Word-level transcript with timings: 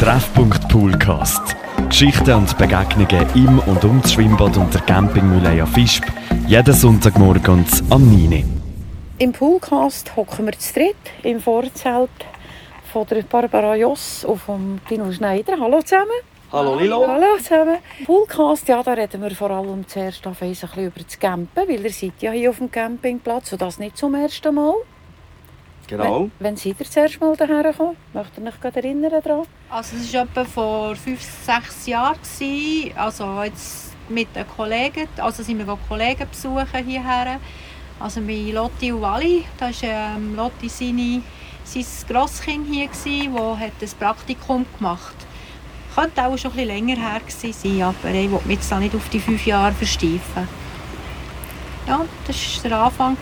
Treffpunkt 0.00 0.66
Poolcast. 0.70 1.54
Geschichten 1.90 2.32
und 2.32 2.56
Begegnungen 2.56 3.26
im 3.34 3.58
und 3.58 3.84
um 3.84 4.00
das 4.00 4.14
Schwimmbad 4.14 4.56
und 4.56 4.72
der 4.72 4.80
Campingmühle 4.80 5.66
Fischb. 5.66 6.06
Jeden 6.46 6.72
Sonntagmorgen 6.72 7.66
am 7.90 8.10
9. 8.10 8.62
Im 9.18 9.32
Poolcast 9.32 10.16
hocken 10.16 10.46
wir 10.46 10.58
zu 10.58 10.72
dritt 10.72 10.96
im 11.22 11.38
Vorzelt 11.38 12.08
von 12.90 13.06
der 13.08 13.20
Barbara 13.24 13.76
Joss 13.76 14.24
und 14.24 14.38
von 14.40 14.80
Dino 14.88 15.12
Schneider. 15.12 15.58
Hallo 15.60 15.82
zusammen. 15.82 16.22
Hallo 16.50 16.76
Lilo. 16.76 17.06
Hallo 17.06 17.36
zusammen. 17.36 17.76
Poolcast, 18.06 18.68
ja, 18.68 18.82
da 18.82 18.94
reden 18.94 19.20
wir 19.20 19.32
vor 19.32 19.50
allem 19.50 19.86
zuerst 19.86 20.26
auf 20.26 20.40
ein 20.40 20.48
bisschen 20.48 20.70
über 20.78 21.00
das 21.00 21.18
Campen, 21.18 21.68
weil 21.68 21.78
ihr 21.78 21.92
seid 21.92 22.14
ja 22.20 22.30
hier 22.30 22.48
auf 22.48 22.56
dem 22.56 22.70
Campingplatz 22.70 23.52
und 23.52 23.60
das 23.60 23.78
nicht 23.78 23.98
zum 23.98 24.14
ersten 24.14 24.54
Mal. 24.54 24.76
Genau. 25.90 26.30
Wenn, 26.38 26.46
wenn 26.46 26.56
seid 26.56 26.78
ihr 26.78 26.86
das 26.86 26.96
erste 26.96 27.18
Mal 27.18 27.36
hierher 27.36 27.64
gekommen? 27.64 27.96
Möchtet 28.12 28.38
ihr 28.38 28.48
euch 28.48 28.60
gerade 28.60 28.76
erinnern 28.76 29.10
daran? 29.10 29.42
Also 29.68 29.96
es 29.96 30.14
war 30.14 30.22
etwa 30.22 30.44
vor 30.44 30.94
fünf, 30.94 31.20
sechs 31.20 31.86
Jahren. 31.86 32.16
Gewesen. 32.22 32.96
Also 32.96 33.42
jetzt 33.42 33.90
mit 34.08 34.28
den 34.36 34.46
Kollegen, 34.46 35.08
also 35.16 35.42
sind 35.42 35.58
wir 35.58 35.78
Kollegen 35.88 36.28
besuchen 36.30 36.84
hierher. 36.86 37.40
Also 37.98 38.20
mit 38.20 38.54
Lotti 38.54 38.92
und 38.92 39.02
Wally. 39.02 39.44
Da 39.58 39.66
war 39.66 40.16
ähm, 40.16 40.36
Lotti 40.36 40.68
seine, 40.68 41.22
sein 41.64 41.84
Grosskind 42.08 42.68
hier, 42.68 42.86
gewesen, 42.86 43.72
das 43.80 43.94
Praktikum 43.94 44.64
gemacht 44.78 45.14
hat. 45.96 46.04
Könnte 46.04 46.24
auch 46.24 46.38
schon 46.38 46.52
ein 46.52 46.56
bisschen 46.56 46.68
länger 46.68 46.96
her 46.96 47.20
gewesen 47.20 47.52
sein, 47.52 47.82
aber 47.82 48.14
ich 48.14 48.30
will 48.30 48.38
mich 48.44 48.58
jetzt 48.58 48.72
nicht 48.78 48.94
auf 48.94 49.08
die 49.08 49.18
fünf 49.18 49.44
Jahre 49.44 49.72
versteifen. 49.72 50.48
Ja, 51.90 52.04
das 52.24 52.62
war 52.62 52.70
der 52.70 52.78
Anfang 52.78 53.16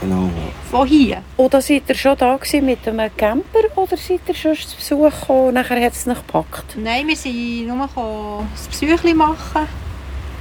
Genau. 0.00 0.30
von 0.70 0.86
hier. 0.86 1.20
Oder 1.36 1.60
seid 1.60 1.82
ihr 1.88 1.96
schon 1.96 2.16
da 2.16 2.38
mit 2.62 2.86
einem 2.86 3.16
Camper 3.16 3.58
oder 3.74 3.96
seid 3.96 4.20
ihr 4.28 4.34
schon 4.36 4.54
zu 4.54 4.76
Besuch 4.76 5.10
gekommen 5.20 5.48
und 5.48 5.54
nachher 5.54 5.84
hat 5.84 5.94
es 5.94 6.06
nicht 6.06 6.24
gepackt? 6.24 6.76
Nein, 6.76 7.08
wir 7.08 7.16
sind 7.16 7.66
nur 7.66 7.88
gekommen, 7.88 8.46
ein 8.46 8.70
Besuchchen 8.70 9.16
machen. 9.16 9.66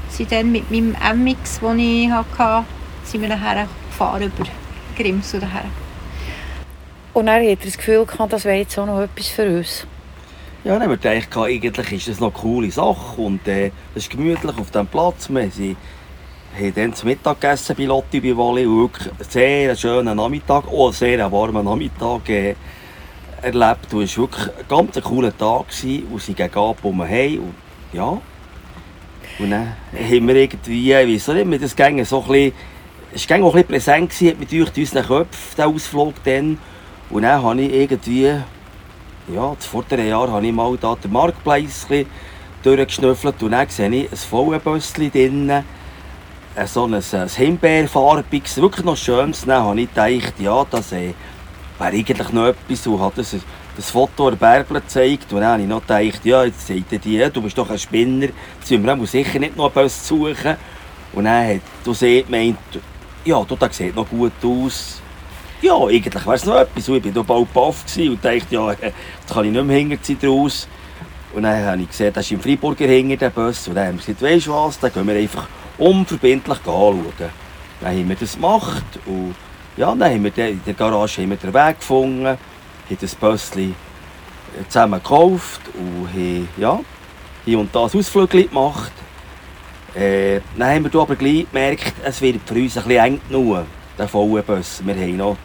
Sind 0.07 0.31
dann 0.31 0.51
mit 0.51 0.69
meinem 0.69 0.95
MX, 1.23 1.61
den 1.61 1.79
ich 1.79 2.11
hatte, 2.11 2.63
sind 3.05 3.21
wir 3.21 3.29
nachher 3.29 3.67
gefahren 3.89 4.21
über 4.21 4.43
Grimms 4.95 5.33
oder 5.33 5.51
her. 5.51 5.65
Und 7.13 7.25
dann 7.25 7.37
habt 7.41 7.45
ihr 7.49 7.55
das 7.55 7.75
Gefühl 7.75 8.05
gehabt, 8.05 8.33
das 8.33 8.45
wäre 8.45 8.57
jetzt 8.57 8.77
auch 8.77 8.85
noch 8.85 9.01
etwas 9.01 9.29
für 9.29 9.47
uns. 9.47 9.87
Ja, 10.63 10.73
dann 10.73 10.83
haben 10.83 10.91
wir 10.91 10.97
gedacht, 10.97 11.35
eigentlich 11.35 11.91
ist 11.91 12.07
das 12.07 12.19
noch 12.19 12.31
eine 12.35 12.39
coole 12.39 12.69
Sache 12.71 13.19
und 13.19 13.47
äh, 13.47 13.71
das 13.95 14.03
ist 14.03 14.11
gemütlich 14.11 14.57
auf 14.59 14.69
diesem 14.69 14.85
Platz. 14.85 15.27
Wir 15.27 15.49
sind, 15.49 15.75
haben 16.53 16.73
dann 16.75 16.93
zu 16.93 17.05
Mittag 17.05 17.41
gegessen 17.41 17.75
bei 17.77 17.85
Lotti, 17.85 18.19
bei 18.19 18.37
Wally 18.37 18.65
und 18.65 18.91
einen 18.99 19.29
sehr 19.29 19.75
schönen 19.75 20.17
Nachmittag, 20.17 20.67
auch 20.67 20.85
einen 20.85 20.93
sehr 20.93 21.31
warmen 21.31 21.65
Nachmittag 21.65 22.29
äh, 22.29 22.55
erlebt. 23.41 23.93
Und 23.93 24.03
es 24.03 24.17
war 24.17 24.23
wirklich 24.23 24.47
ein 24.47 24.65
ganz 24.67 25.01
cooler 25.01 25.37
Tag 25.37 25.67
gewesen, 25.69 26.07
und 26.11 26.21
sie 26.21 26.33
gegen 26.33 26.57
Abend 26.57 26.83
um 26.83 26.99
und 26.99 27.53
ja. 27.91 28.17
Und 29.39 29.49
dann 29.49 29.75
haben 29.93 30.27
wir 30.27 30.35
irgendwie, 30.35 30.93
ich 30.93 31.07
weiss 31.07 31.29
auch 31.29 31.33
nicht, 31.33 31.49
wir 31.49 31.59
das 31.59 31.75
ging 31.75 32.05
so 32.05 32.21
ein 32.21 32.27
bisschen, 32.27 32.53
es 33.13 33.29
war 33.29 33.43
auch 33.43 33.55
ein 33.55 33.65
bisschen 33.65 34.07
präsent 34.07 34.39
mit 34.39 34.51
durch 34.51 34.77
unseren 34.77 35.05
Köpfen, 35.05 35.55
der 35.57 35.67
Ausflug 35.67 36.13
dann. 36.23 36.57
Und 37.09 37.23
dann 37.23 37.41
habe 37.41 37.61
ich 37.61 37.73
irgendwie 37.73 38.31
ja, 39.33 39.55
das 39.55 39.65
vordere 39.65 40.05
Jahr 40.07 40.31
habe 40.31 40.45
ich 40.45 40.53
mal 40.53 40.77
da 40.77 40.95
den 40.95 41.11
Marktplatz 41.11 41.87
durchgeschnüffelt 42.63 43.41
und 43.43 43.51
dann 43.51 43.69
sehe 43.69 43.89
ich 43.89 44.11
ein 44.11 44.17
VW-Bösschen 44.17 45.11
drinnen, 45.11 45.63
äh, 46.55 46.67
so 46.67 46.85
ein, 46.85 46.93
ein 46.93 47.29
Himbeerfarbiges, 47.29 48.57
wirklich 48.57 48.85
noch 48.85 48.97
schönes. 48.97 49.45
Dann 49.45 49.63
habe 49.63 49.81
ich 49.81 49.89
gedacht, 49.93 50.33
ja, 50.39 50.65
das 50.69 50.91
äh, 50.91 51.13
wäre 51.79 51.91
eigentlich 51.91 52.31
noch 52.31 52.47
etwas 52.47 52.85
und 52.87 52.99
habe 52.99 53.13
das, 53.15 53.35
das 53.75 53.89
Foto 53.89 54.29
der 54.29 54.37
Bärbel 54.37 54.79
gezeigt 54.81 55.33
und 55.33 55.41
dann 55.41 55.53
habe 55.53 55.61
ich 55.63 55.67
noch 55.67 55.81
gedacht, 55.81 56.23
ja, 56.23 56.43
jetzt 56.43 56.67
sagt 56.67 57.03
die, 57.03 57.29
du 57.31 57.41
bist 57.41 57.57
doch 57.57 57.69
ein 57.69 57.79
Spinner, 57.79 58.27
jetzt 58.59 58.71
müssen 58.71 58.99
wir 58.99 59.07
sicher 59.07 59.39
nicht 59.39 59.57
noch 59.57 59.71
Bus 59.71 60.07
suchen. 60.07 60.55
Und 61.13 61.25
dann 61.25 61.55
hat 61.55 61.61
du 61.83 61.93
sie 61.93 62.23
gemeint, 62.23 62.57
ja, 63.25 63.43
du, 63.43 63.55
das 63.55 63.77
sieht 63.77 63.95
noch 63.95 64.09
gut 64.09 64.33
aus. 64.43 65.01
Ja, 65.61 65.77
eigentlich 65.77 66.25
wäre 66.25 66.35
es 66.35 66.45
noch 66.45 66.57
etwas. 66.57 66.89
Und 66.89 67.05
ich 67.05 67.15
war 67.15 67.23
bald 67.23 67.53
baff 67.53 67.83
und 67.97 68.25
dachte, 68.25 68.45
ja, 68.49 68.71
äh, 68.71 68.75
jetzt 69.21 69.33
kann 69.33 69.45
ich 69.45 69.51
nicht 69.51 69.65
mehr 69.65 69.77
hinterziehen 69.77 70.19
draus. 70.19 70.67
Und 71.33 71.43
dann 71.43 71.65
habe 71.65 71.81
ich 71.81 71.87
gesehen, 71.87 72.13
das 72.13 72.25
ist 72.25 72.31
im 72.31 72.41
Freiburger 72.41 72.85
hinter 72.85 73.15
der 73.17 73.29
Bus. 73.29 73.67
Und 73.67 73.75
dann 73.75 73.87
haben 73.87 73.99
wir 73.99 74.05
gesagt, 74.05 74.21
weisst 74.21 74.47
du 74.47 74.53
was, 74.53 74.79
dann 74.79 74.93
gehen 74.93 75.07
wir 75.07 75.15
einfach 75.15 75.47
unverbindlich 75.77 76.59
anschauen. 76.59 77.13
Dann 77.81 77.97
haben 77.97 78.09
wir 78.09 78.15
das 78.15 78.33
gemacht. 78.33 78.83
Und 79.05 79.35
ja, 79.77 79.93
dann 79.95 80.11
haben 80.11 80.23
wir 80.23 80.47
in 80.49 80.61
der 80.65 80.73
Garage 80.73 81.21
haben 81.21 81.31
wir 81.31 81.37
den 81.37 81.53
Weg 81.53 81.79
gefunden, 81.79 82.27
haben 82.27 82.97
das 82.99 83.15
Bösschen 83.15 83.75
zusammen 84.69 85.01
gekauft 85.01 85.61
und 85.73 86.07
haben 86.09 86.47
ja, 86.57 86.79
hier 87.45 87.59
und 87.59 87.73
da 87.73 87.85
ein 87.85 87.99
Ausflug 87.99 88.29
gemacht. 88.29 88.91
Äh, 89.95 90.41
dann 90.57 90.69
haben 90.69 90.91
wir 90.91 91.01
aber 91.01 91.15
gleich 91.15 91.45
gemerkt, 91.51 91.93
es 92.03 92.21
wird 92.21 92.41
für 92.45 92.55
uns 92.55 92.77
ein 92.77 92.83
bisschen 92.83 93.05
eng 93.05 93.21
genug, 93.27 93.65
der 93.97 94.07
VW-Bus. 94.07 94.81
Wir 94.85 94.95
haben 94.95 95.17
noch 95.17 95.37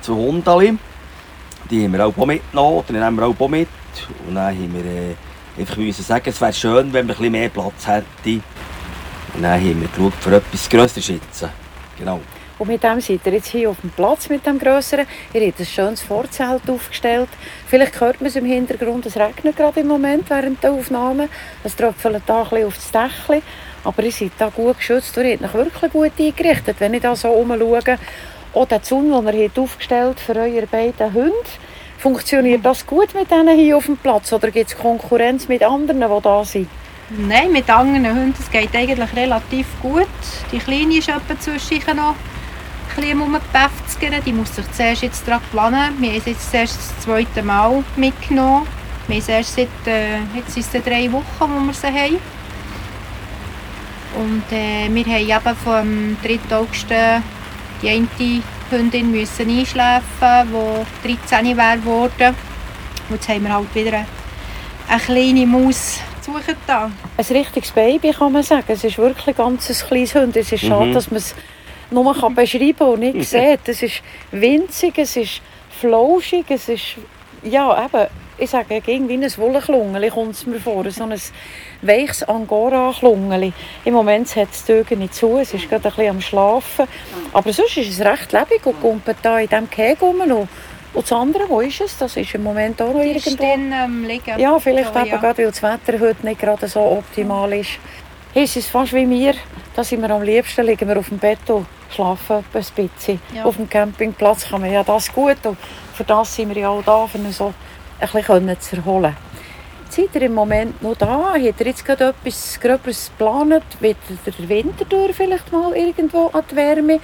zwei 0.00 0.14
Hunde, 0.14 0.78
die 1.70 1.84
haben 1.84 1.92
wir 1.92 2.06
auch 2.06 2.26
mitgenommen, 2.26 2.84
dann 2.86 3.00
nehmen 3.00 3.16
wir 3.16 3.26
auch 3.26 3.48
mit. 3.48 3.68
Und 4.26 4.34
dann 4.34 4.54
haben 4.54 4.74
wir 4.74 4.84
äh, 4.84 5.14
einfach 5.58 6.02
sagen, 6.02 6.24
es 6.26 6.40
wäre 6.40 6.52
schön, 6.52 6.92
wenn 6.92 6.92
wir 6.92 7.00
ein 7.00 7.06
bisschen 7.06 7.32
mehr 7.32 7.48
Platz 7.48 7.86
hätten. 7.86 8.42
Und 9.36 9.42
dann 9.42 9.60
haben 9.60 9.80
wir 9.82 9.88
geschaut, 9.88 10.14
für 10.14 10.36
etwas 10.36 10.68
Grösseres 10.68 11.08
jetzt. 11.08 11.46
Genau. 11.98 12.20
Und 12.58 12.68
mit 12.68 12.82
dem 12.82 13.02
seid 13.02 13.20
ihr 13.26 13.32
jetzt 13.34 13.48
hier 13.48 13.68
auf 13.68 13.80
dem 13.82 13.90
Platz 13.90 14.30
mit 14.30 14.46
dem 14.46 14.58
Grösseren. 14.58 15.06
Ihr 15.34 15.46
habt 15.46 15.60
ein 15.60 15.66
schönes 15.66 16.00
Vorzelt 16.00 16.70
aufgestellt. 16.70 17.28
Vielleicht 17.66 18.00
hört 18.00 18.18
man 18.22 18.28
es 18.28 18.36
im 18.36 18.46
Hintergrund, 18.46 19.04
es 19.04 19.16
regnet 19.16 19.56
gerade 19.56 19.80
im 19.80 19.88
Moment 19.88 20.30
während 20.30 20.62
der 20.62 20.72
Aufnahme. 20.72 21.28
Es 21.64 21.76
tröpfelt 21.76 22.22
da 22.24 22.44
ein 22.44 22.48
bisschen 22.48 22.66
auf 22.66 22.76
das 22.76 22.90
Dächli. 22.90 23.42
Aber 23.84 24.02
ihr 24.02 24.10
seid 24.12 24.32
da 24.38 24.48
gut 24.48 24.78
geschützt. 24.78 25.14
Ihr 25.18 25.38
habt 25.38 25.52
wirklich 25.52 25.92
gut 25.92 26.12
eingerichtet. 26.18 26.76
Wenn 26.78 26.94
ich 26.94 27.02
da 27.02 27.14
so 27.14 27.28
umschaue, 27.28 27.98
auch 28.54 28.66
der 28.66 28.82
Zaun, 28.82 29.12
den 29.12 29.38
ihr 29.38 29.48
habt 29.48 29.58
aufgestellt 29.58 30.18
für 30.18 30.34
eure 30.34 30.66
beiden 30.66 31.12
Hunde, 31.12 31.34
funktioniert 31.98 32.64
das 32.64 32.86
gut 32.86 33.14
mit 33.14 33.30
denen 33.30 33.54
hier 33.58 33.76
auf 33.76 33.84
dem 33.84 33.98
Platz? 33.98 34.32
Oder 34.32 34.50
gibt 34.50 34.70
es 34.70 34.78
Konkurrenz 34.78 35.46
mit 35.46 35.62
anderen, 35.62 36.00
die 36.00 36.22
da 36.22 36.42
sind? 36.42 36.68
Nein, 37.08 37.52
mit 37.52 37.70
anderen 37.70 38.04
Hunden 38.04 38.34
es 38.36 38.50
geht 38.50 38.74
eigentlich 38.74 39.14
relativ 39.14 39.66
gut. 39.80 40.08
Die 40.50 40.58
Kleine 40.58 40.96
ist 40.96 41.08
etwa 41.08 41.38
zwischen 41.38 41.96
noch 41.96 42.16
ein 42.96 43.40
bisschen. 43.40 44.24
Die 44.24 44.32
muss 44.32 44.56
sich 44.56 44.64
zuerst 44.72 45.02
jetzt 45.02 45.28
daran 45.28 45.40
gewöhnen. 45.52 46.00
Wir 46.00 46.14
haben 46.14 46.20
sie 46.22 46.30
jetzt 46.30 46.52
erst 46.52 46.76
das 46.76 47.04
zweite 47.04 47.44
Mal 47.44 47.84
mitgenommen. 47.94 48.66
Wir 49.06 49.20
haben 49.20 49.28
erst 49.28 49.54
seit, 49.54 49.68
äh, 49.86 50.18
jetzt 50.34 50.50
sind 50.50 50.66
es 50.72 50.82
drei 50.82 51.12
Wochen, 51.12 51.22
wo 51.38 51.66
wir 51.66 51.74
sie 51.74 51.86
haben. 51.86 52.18
Und 54.16 54.50
äh, 54.50 54.92
wir 54.92 55.04
haben 55.04 55.46
eben 55.46 55.56
vom 55.62 56.16
3. 56.24 56.56
August 56.56 56.86
die 57.82 57.88
eine 57.88 58.08
Hündin 58.70 59.12
müssen 59.12 59.48
einschläfen, 59.48 60.84
die 61.04 61.16
13 61.28 61.56
wäre 61.56 61.78
geworden. 61.78 62.34
Und 63.08 63.14
jetzt 63.14 63.28
haben 63.28 63.44
wir 63.44 63.54
halt 63.54 63.74
wieder 63.76 63.98
eine, 63.98 64.06
eine 64.88 65.00
kleine 65.00 65.46
Maus 65.46 66.00
suchen 66.26 66.56
da. 66.66 66.90
Ein 67.16 67.24
richtiges 67.36 67.70
Baby 67.72 68.10
kann 68.12 68.32
man 68.32 68.42
sagen. 68.42 68.64
Es 68.68 68.84
ist 68.84 68.98
wirklich 68.98 69.28
ein 69.28 69.34
ganz 69.36 69.86
kleines 69.86 70.14
Hund. 70.14 70.36
Es 70.36 70.52
ist 70.52 70.64
schade, 70.64 70.86
Mhm. 70.86 70.92
dass 70.94 71.10
man 71.10 71.18
es 71.18 71.34
nur 71.90 72.14
kann 72.14 72.34
beschreiben 72.34 72.82
und 72.88 73.00
nicht 73.00 73.24
sieht. 73.30 73.60
Es 73.66 73.82
ist 73.82 74.02
winzig, 74.32 74.98
es 74.98 75.16
ist 75.16 75.40
flauschig, 75.80 76.44
es 76.48 76.68
ist, 76.68 76.96
ja 77.42 77.84
eben, 77.84 78.06
ich 78.38 78.50
sage 78.50 78.82
irgendwie 78.86 79.14
ein 79.14 79.36
Wollenklungeli 79.38 80.10
kommt 80.10 80.34
es 80.34 80.46
mir 80.46 80.60
vor. 80.60 80.90
So 80.90 81.04
ein 81.04 81.14
weiches 81.82 82.22
Angora-Klungeli. 82.24 83.52
Im 83.84 83.94
Moment 83.94 84.34
hat 84.36 84.48
es 84.52 84.64
die 84.64 84.74
Augen 84.74 84.98
nicht 84.98 85.14
zu, 85.14 85.38
es 85.38 85.54
ist 85.54 85.68
gerade 85.70 85.88
ein 85.88 85.94
bisschen 85.94 86.10
am 86.10 86.20
Schlafen. 86.20 86.86
Aber 87.32 87.52
sonst 87.52 87.76
ist 87.76 87.88
es 87.98 88.00
recht 88.04 88.32
lebendig 88.32 88.66
und 88.66 88.80
kommt 88.82 89.02
da 89.22 89.38
in 89.38 89.48
diesem 89.48 89.70
Gehege 89.70 90.00
rum. 90.00 90.48
Und, 90.96 91.04
das 91.04 91.12
andere, 91.12 91.48
wo 91.48 91.60
ist 91.60 91.80
es? 91.80 91.98
Das 91.98 92.16
ist 92.16 92.34
im 92.34 92.42
Moment 92.42 92.80
auch 92.80 92.92
noch 92.92 93.02
Die 93.02 93.12
irgendwo. 93.12 93.42
dann 93.42 93.72
ähm, 93.72 94.04
liegen. 94.04 94.38
Ja, 94.38 94.58
vielleicht 94.58 94.92
So, 94.92 95.00
eben 95.00 95.08
ja. 95.08 95.16
gerade, 95.18 95.38
weil 95.38 95.50
das 95.50 95.62
Wetter 95.62 96.00
heute 96.00 96.26
nicht 96.26 96.40
gerade 96.40 96.66
so 96.68 96.80
optimal 96.80 97.52
ist. 97.52 97.70
Hey, 98.32 98.44
es 98.44 98.56
ist 98.56 98.68
fast 98.68 98.92
wie 98.92 99.08
wir. 99.08 99.34
Da 99.74 99.84
sind 99.84 100.00
wir 100.00 100.10
am 100.10 100.22
liebsten, 100.22 100.64
liegen 100.64 100.88
wir 100.88 100.98
auf 100.98 101.08
dem 101.08 101.18
Bett 101.18 101.38
und 101.48 101.66
schlafen 101.90 102.36
ein 102.36 102.44
bisschen. 102.52 103.20
Ja. 103.34 103.44
Auf 103.44 103.56
dem 103.56 103.68
Campingplatz 103.68 104.48
kann 104.48 104.62
man 104.62 104.72
ja 104.72 104.82
das 104.82 105.12
gut. 105.12 105.44
Und 105.44 105.58
für 105.94 106.04
das 106.04 106.34
sind 106.34 106.48
wir 106.54 106.62
ja 106.62 106.68
auch 106.70 106.82
da, 106.82 107.06
um 107.12 107.26
uns 107.26 107.36
so 107.36 107.52
ein 108.00 108.08
bisschen 108.10 108.60
zu 108.60 108.76
erholen. 108.76 109.16
Seid 109.88 110.14
ihr 110.14 110.22
im 110.22 110.34
Moment 110.34 110.82
noch 110.82 110.96
da? 110.96 111.34
Habt 111.34 111.60
ihr 111.60 111.66
jetzt 111.66 111.84
gerade 111.84 112.08
etwas 112.08 112.58
Gröberes 112.60 113.10
geplant? 113.16 113.64
Wird 113.80 113.96
der 114.26 114.48
Winter 114.48 114.84
durch 114.84 115.14
vielleicht 115.14 115.52
mal 115.52 115.74
irgendwo 115.74 116.26
an 116.32 116.42
die 116.50 116.56
Wärme? 116.56 117.00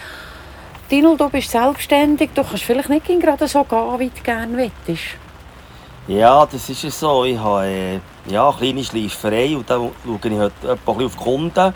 Dino, 0.92 1.16
du 1.16 1.30
bist 1.30 1.50
selbstständig. 1.50 2.32
Du 2.34 2.44
kannst 2.44 2.64
vielleicht 2.64 2.90
nicht 2.90 3.06
gerade 3.06 3.48
so 3.48 3.64
gehen, 3.64 3.98
wie 3.98 4.10
du 4.10 4.22
gerne 4.22 4.54
möchtest. 4.54 5.16
Ja, 6.06 6.44
das 6.44 6.68
ist 6.68 6.84
es 6.84 7.00
so. 7.00 7.24
Ich 7.24 7.38
habe 7.38 7.66
äh, 7.66 8.00
ja, 8.26 8.50
eine 8.50 8.58
kleine 8.58 8.84
Schleiferei 8.84 9.56
und 9.56 9.70
da 9.70 9.76
schaue 9.76 10.18
ich 10.22 10.38
heute 10.38 10.72
etwa 10.72 10.92
auf 10.92 11.16
die 11.16 11.24
Kunden. 11.24 11.74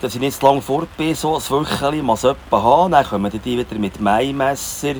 Dass 0.00 0.14
ich 0.16 0.20
nicht 0.20 0.40
zu 0.40 0.44
lange 0.44 0.60
fort 0.60 0.88
bin, 0.96 1.14
so 1.14 1.36
ein 1.36 1.40
Wöchchen 1.40 2.16
so 2.16 2.30
etwa 2.30 2.62
haben. 2.62 2.90
Dann 2.90 3.06
kommen 3.06 3.30
die 3.30 3.58
wieder 3.58 3.78
mit 3.78 4.00
Maimesser, 4.00 4.94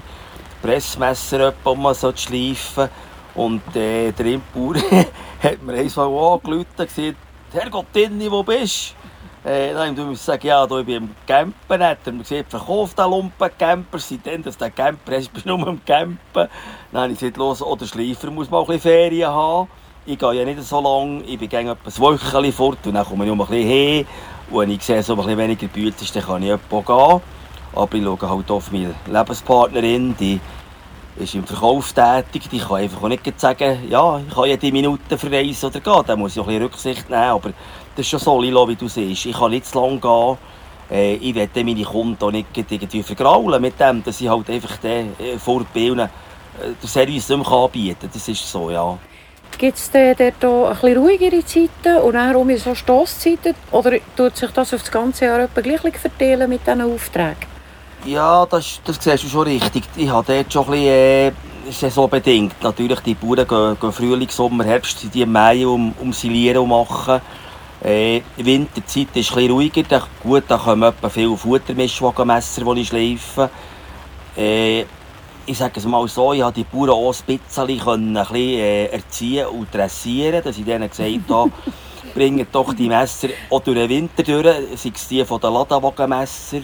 Pressmesser 0.63 1.53
um 1.65 1.83
mal 1.83 1.97
so 1.97 2.13
zu 2.13 2.29
schleifen. 2.29 2.89
Und 3.35 3.75
äh, 3.75 4.13
der 4.13 4.27
Impur 4.27 4.77
hat 5.43 5.63
mir 5.65 5.73
einmal 5.73 6.07
angerufen 6.07 6.67
und 6.77 6.77
gesagt, 6.77 7.17
Herrgott, 7.53 7.87
wo 8.31 8.43
bist 8.45 8.95
du? 9.03 9.06
Äh, 9.47 9.75
dann 9.75 10.11
ich 10.11 10.21
sagen, 10.21 10.45
ja, 10.45 10.67
da, 10.67 10.81
ich 10.81 10.87
bin 10.87 10.97
im 10.97 11.15
Campen. 11.25 11.81
Hat 11.81 11.99
er 12.05 12.13
mir 12.13 12.25
gesagt, 12.25 12.51
verkauf 12.51 12.95
den 12.95 13.09
Lumpen 13.09 13.49
Camper. 13.57 14.01
Seitdem, 14.01 14.43
dass 14.43 14.59
den 14.59 14.75
Camper 14.75 15.13
hast, 15.13 15.29
bist 15.33 15.47
du 15.47 15.57
nur 15.57 15.69
im 15.69 15.85
Campen. 15.85 16.19
Dann 16.91 17.03
habe 17.03 17.13
ich 17.13 17.21
gesagt, 17.21 17.37
los, 17.37 17.63
oh, 17.63 17.77
der 17.77 17.87
Schleifer 17.87 18.29
muss 18.33 18.51
mal 18.51 18.59
ein 18.59 18.67
bisschen 18.67 18.81
Ferien 18.81 19.31
haben. 19.31 19.69
Ich 20.05 20.19
gehe 20.19 20.33
ja 20.33 20.45
nicht 20.45 20.61
so 20.65 20.81
lange, 20.81 21.23
ich 21.23 21.39
bin 21.39 21.49
gerne 21.49 21.71
etwas 21.71 22.01
Wöchchen 22.01 22.53
fort 22.53 22.79
und 22.87 22.95
dann 22.95 23.05
komme 23.05 23.25
ich 23.25 23.31
um 23.31 23.41
ein 23.41 23.47
bisschen 23.47 23.69
hin. 23.69 24.07
Und 24.51 24.61
wenn 24.63 24.71
ich 24.71 24.83
sehe, 24.83 25.01
so 25.05 25.13
ein 25.13 25.19
bisschen 25.19 25.39
weniger 25.39 25.69
Büte 25.69 26.03
ist, 26.03 26.17
dann 26.17 26.25
kann 26.25 26.43
ich 26.43 26.51
etwa 26.51 26.81
gehen. 26.81 27.21
Aber 27.73 27.95
ich 27.97 28.05
schaue 28.05 28.31
halt 28.31 28.51
auf 28.51 28.73
meine 28.73 28.95
Lebenspartnerin, 29.07 30.17
die 30.19 30.41
ist 31.19 31.35
im 31.35 31.45
Verkauf 31.45 31.93
tätig. 31.93 32.49
Die 32.51 32.59
kann 32.59 32.77
einfach 32.77 33.03
auch 33.03 33.09
nicht 33.09 33.41
sagen, 33.41 33.79
ja, 33.89 34.21
ich 34.27 34.35
kann 34.35 34.45
jede 34.45 34.73
Minute 34.73 35.19
verreisen 35.19 35.71
oder 35.71 35.81
gehen. 35.81 36.03
Da 36.07 36.17
muss 36.17 36.33
ich 36.33 36.41
auch 36.41 36.45
ein 36.47 36.49
bisschen 36.49 36.63
Rücksicht 36.65 37.11
nehmen. 37.11 37.23
Aber 37.23 37.51
das 37.51 38.05
ist 38.05 38.09
schon 38.09 38.21
so, 38.21 38.41
Lilo, 38.41 38.69
wie 38.69 38.77
du 38.77 38.89
siehst. 38.89 39.27
Ich 39.27 39.37
kann 39.37 39.51
nicht 39.51 39.67
zu 39.67 39.81
lange 39.81 39.99
gehen. 39.99 40.39
Äh, 40.91 41.15
ich 41.15 41.35
werde 41.35 41.65
meine 41.65 41.83
Kunden 41.83 42.31
nicht 42.33 42.47
irgendwie 42.57 43.03
vergraulen 43.03 43.61
mit 43.61 43.79
dem, 43.81 44.05
dass 44.05 44.21
ich 44.21 44.29
halt 44.29 44.49
einfach 44.49 44.77
den 44.77 45.19
äh, 45.19 45.39
Vorbilden 45.39 46.01
äh, 46.01 46.09
den 46.81 46.89
Service 46.89 47.29
nicht 47.29 47.39
mehr 47.39 47.59
anbieten 47.59 47.99
kann. 48.01 48.11
Das 48.13 48.29
ist 48.29 48.51
so, 48.51 48.71
ja. 48.71 48.97
Gibt 49.59 49.79
es 49.79 49.91
auch 49.91 49.95
ein 49.95 50.15
bisschen 50.35 50.99
ruhigere 50.99 51.45
Zeiten 51.45 51.97
und 52.03 52.13
dann 52.13 52.37
um 52.37 52.55
so 52.59 52.75
Stosszeiten? 52.75 53.55
Oder 53.73 53.99
tut 54.15 54.37
sich 54.37 54.51
das 54.51 54.75
auf 54.75 54.83
das 54.83 54.91
ganze 54.91 55.25
Jahr 55.25 55.49
gleich 55.49 55.99
verteilen 55.99 56.49
mit 56.51 56.67
diesen 56.67 56.83
Aufträgen? 56.83 57.56
Ja, 58.07 58.47
das, 58.47 58.81
das 58.85 59.03
siehst 59.03 59.25
du 59.25 59.29
schon 59.29 59.49
richtig. 59.49 59.83
Ich 59.97 60.09
habe 60.09 60.33
dort 60.33 60.53
schon 60.53 60.65
ein 60.67 60.71
bisschen 60.71 60.87
äh, 60.87 61.33
saisonbedingt. 61.73 62.63
Natürlich, 62.63 63.01
die 63.01 63.15
Bauern 63.15 63.49
gehen, 63.49 63.77
gehen 63.81 63.93
Frühling, 63.93 64.29
Sommer, 64.29 64.63
Herbst 64.63 65.13
die 65.13 65.23
im 65.23 65.33
Mai 65.33 65.67
um, 65.67 65.93
umsilieren 66.01 66.59
und 66.59 66.69
machen. 66.69 67.21
Äh, 67.83 68.21
Winterzeit 68.37 69.09
ist 69.13 69.35
bisschen 69.35 69.51
ruhiger. 69.51 69.83
Da, 69.83 70.07
gut, 70.23 70.45
da 70.47 70.57
kommen 70.57 70.85
etwa 70.85 71.09
viele 71.09 71.37
Futtermischwagenmesser, 71.37 72.63
die 72.75 72.81
ich 72.83 72.89
schleife. 72.89 73.51
Äh, 74.37 74.85
ich 75.45 75.59
sage 75.59 75.73
es 75.77 75.85
mal 75.85 76.07
so, 76.07 76.33
ich 76.33 76.43
konnte 76.43 76.61
die 76.61 76.65
Bauern 76.65 76.91
auch 76.91 77.13
ein 77.13 77.39
bisschen, 77.39 77.69
ein 77.69 78.15
bisschen 78.15 78.37
äh, 78.37 78.87
erziehen 78.87 79.47
und 79.47 79.75
dressieren, 79.75 80.45
dass 80.45 80.57
ich 80.57 80.65
denen 80.65 80.89
gesagt 80.89 81.29
habe, 81.29 81.51
bringen 82.15 82.47
doch 82.53 82.73
die 82.73 82.87
Messer 82.87 83.31
auch 83.51 83.63
durch 83.63 83.77
den 83.77 83.89
Winter 83.89 84.23
durch, 84.23 84.47
sei 84.77 84.93
es 84.95 85.09
die 85.09 85.25
von 85.25 85.41
den 85.41 85.53
Ladenwagenmesser, 85.53 86.61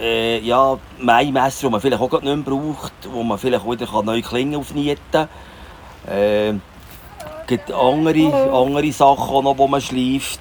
äh, 0.00 0.38
ja, 0.40 0.78
Maimesser, 0.98 1.66
die 1.66 1.72
man 1.72 1.80
vielleicht 1.80 2.02
auch 2.02 2.10
nicht 2.10 2.24
mehr 2.24 2.36
braucht, 2.36 2.92
wo 3.10 3.22
man 3.22 3.38
vielleicht 3.38 3.68
wieder 3.68 4.02
neue 4.02 4.22
Klingen 4.22 4.56
aufnieten 4.56 4.98
kann. 5.12 5.28
Äh, 6.08 6.50
es 6.50 7.46
gibt 7.46 7.72
andere, 7.72 8.52
andere 8.52 8.92
Sachen 8.92 9.44
noch, 9.44 9.56
die 9.56 9.68
man 9.68 9.80
schleift. 9.80 10.40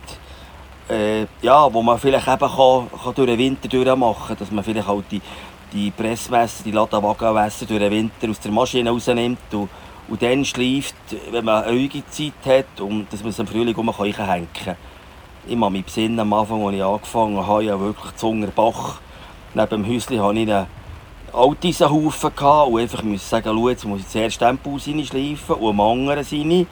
Äh, 0.90 1.26
ja, 1.42 1.74
wo 1.74 1.82
man 1.82 1.98
vielleicht 1.98 2.28
eben 2.28 2.40
kann, 2.40 2.90
kann 3.04 3.16
durch 3.16 3.30
den 3.30 3.38
Winter 3.38 3.68
durchmachen 3.68 4.28
kann, 4.28 4.38
dass 4.38 4.52
man 4.52 4.64
vielleicht 4.64 4.88
halt 4.88 5.06
die 5.12 5.22
die 5.74 5.92
Pressmesser, 5.92 6.64
die 6.64 6.72
Ladenwagenmesser 6.72 7.66
durch 7.66 7.80
den 7.80 7.92
Winter 7.92 8.30
aus 8.30 8.40
der 8.40 8.52
Maschine 8.52 8.92
rausnimmt 8.92 9.54
und, 9.54 9.70
und 10.08 10.22
dann 10.22 10.46
schleift, 10.46 10.96
wenn 11.32 11.46
man 11.46 11.64
eine 11.64 11.74
ruhige 11.74 12.04
Zeit 12.10 12.34
hat, 12.46 12.80
und 12.80 13.12
dass 13.12 13.22
man 13.22 13.30
es 13.30 13.40
im 13.40 13.48
Frühling 13.48 13.76
um 13.76 13.92
kann. 13.92 14.06
Ich 14.06 14.16
kann 15.60 15.74
mich 15.74 15.86
besinnen, 15.86 16.20
am 16.20 16.34
Anfang, 16.34 16.66
als 16.66 16.76
ich 16.76 16.84
angefangen 16.84 17.48
habe, 17.48 17.64
ja 17.64 17.80
wirklich 17.80 18.16
zu 18.16 18.30
Ungerbach. 18.30 19.00
Neben 19.56 19.70
dem 19.70 19.88
Häuschen 19.88 20.22
hatte 20.22 20.40
ich 20.40 20.50
einen 20.50 20.68
Alteisenhaufen 21.32 22.32
und 22.32 22.80
einfach 22.80 23.04
musste 23.04 23.28
sagen, 23.28 23.50
schau, 23.54 23.70
jetzt 23.70 23.86
muss 23.86 24.02
ich 24.02 24.08
zuerst 24.08 24.40
Tempo 24.40 24.80
schleifen 24.80 25.56
und 25.56 25.70
am 25.70 25.82
anderen 25.82 26.24
seine, 26.24 26.66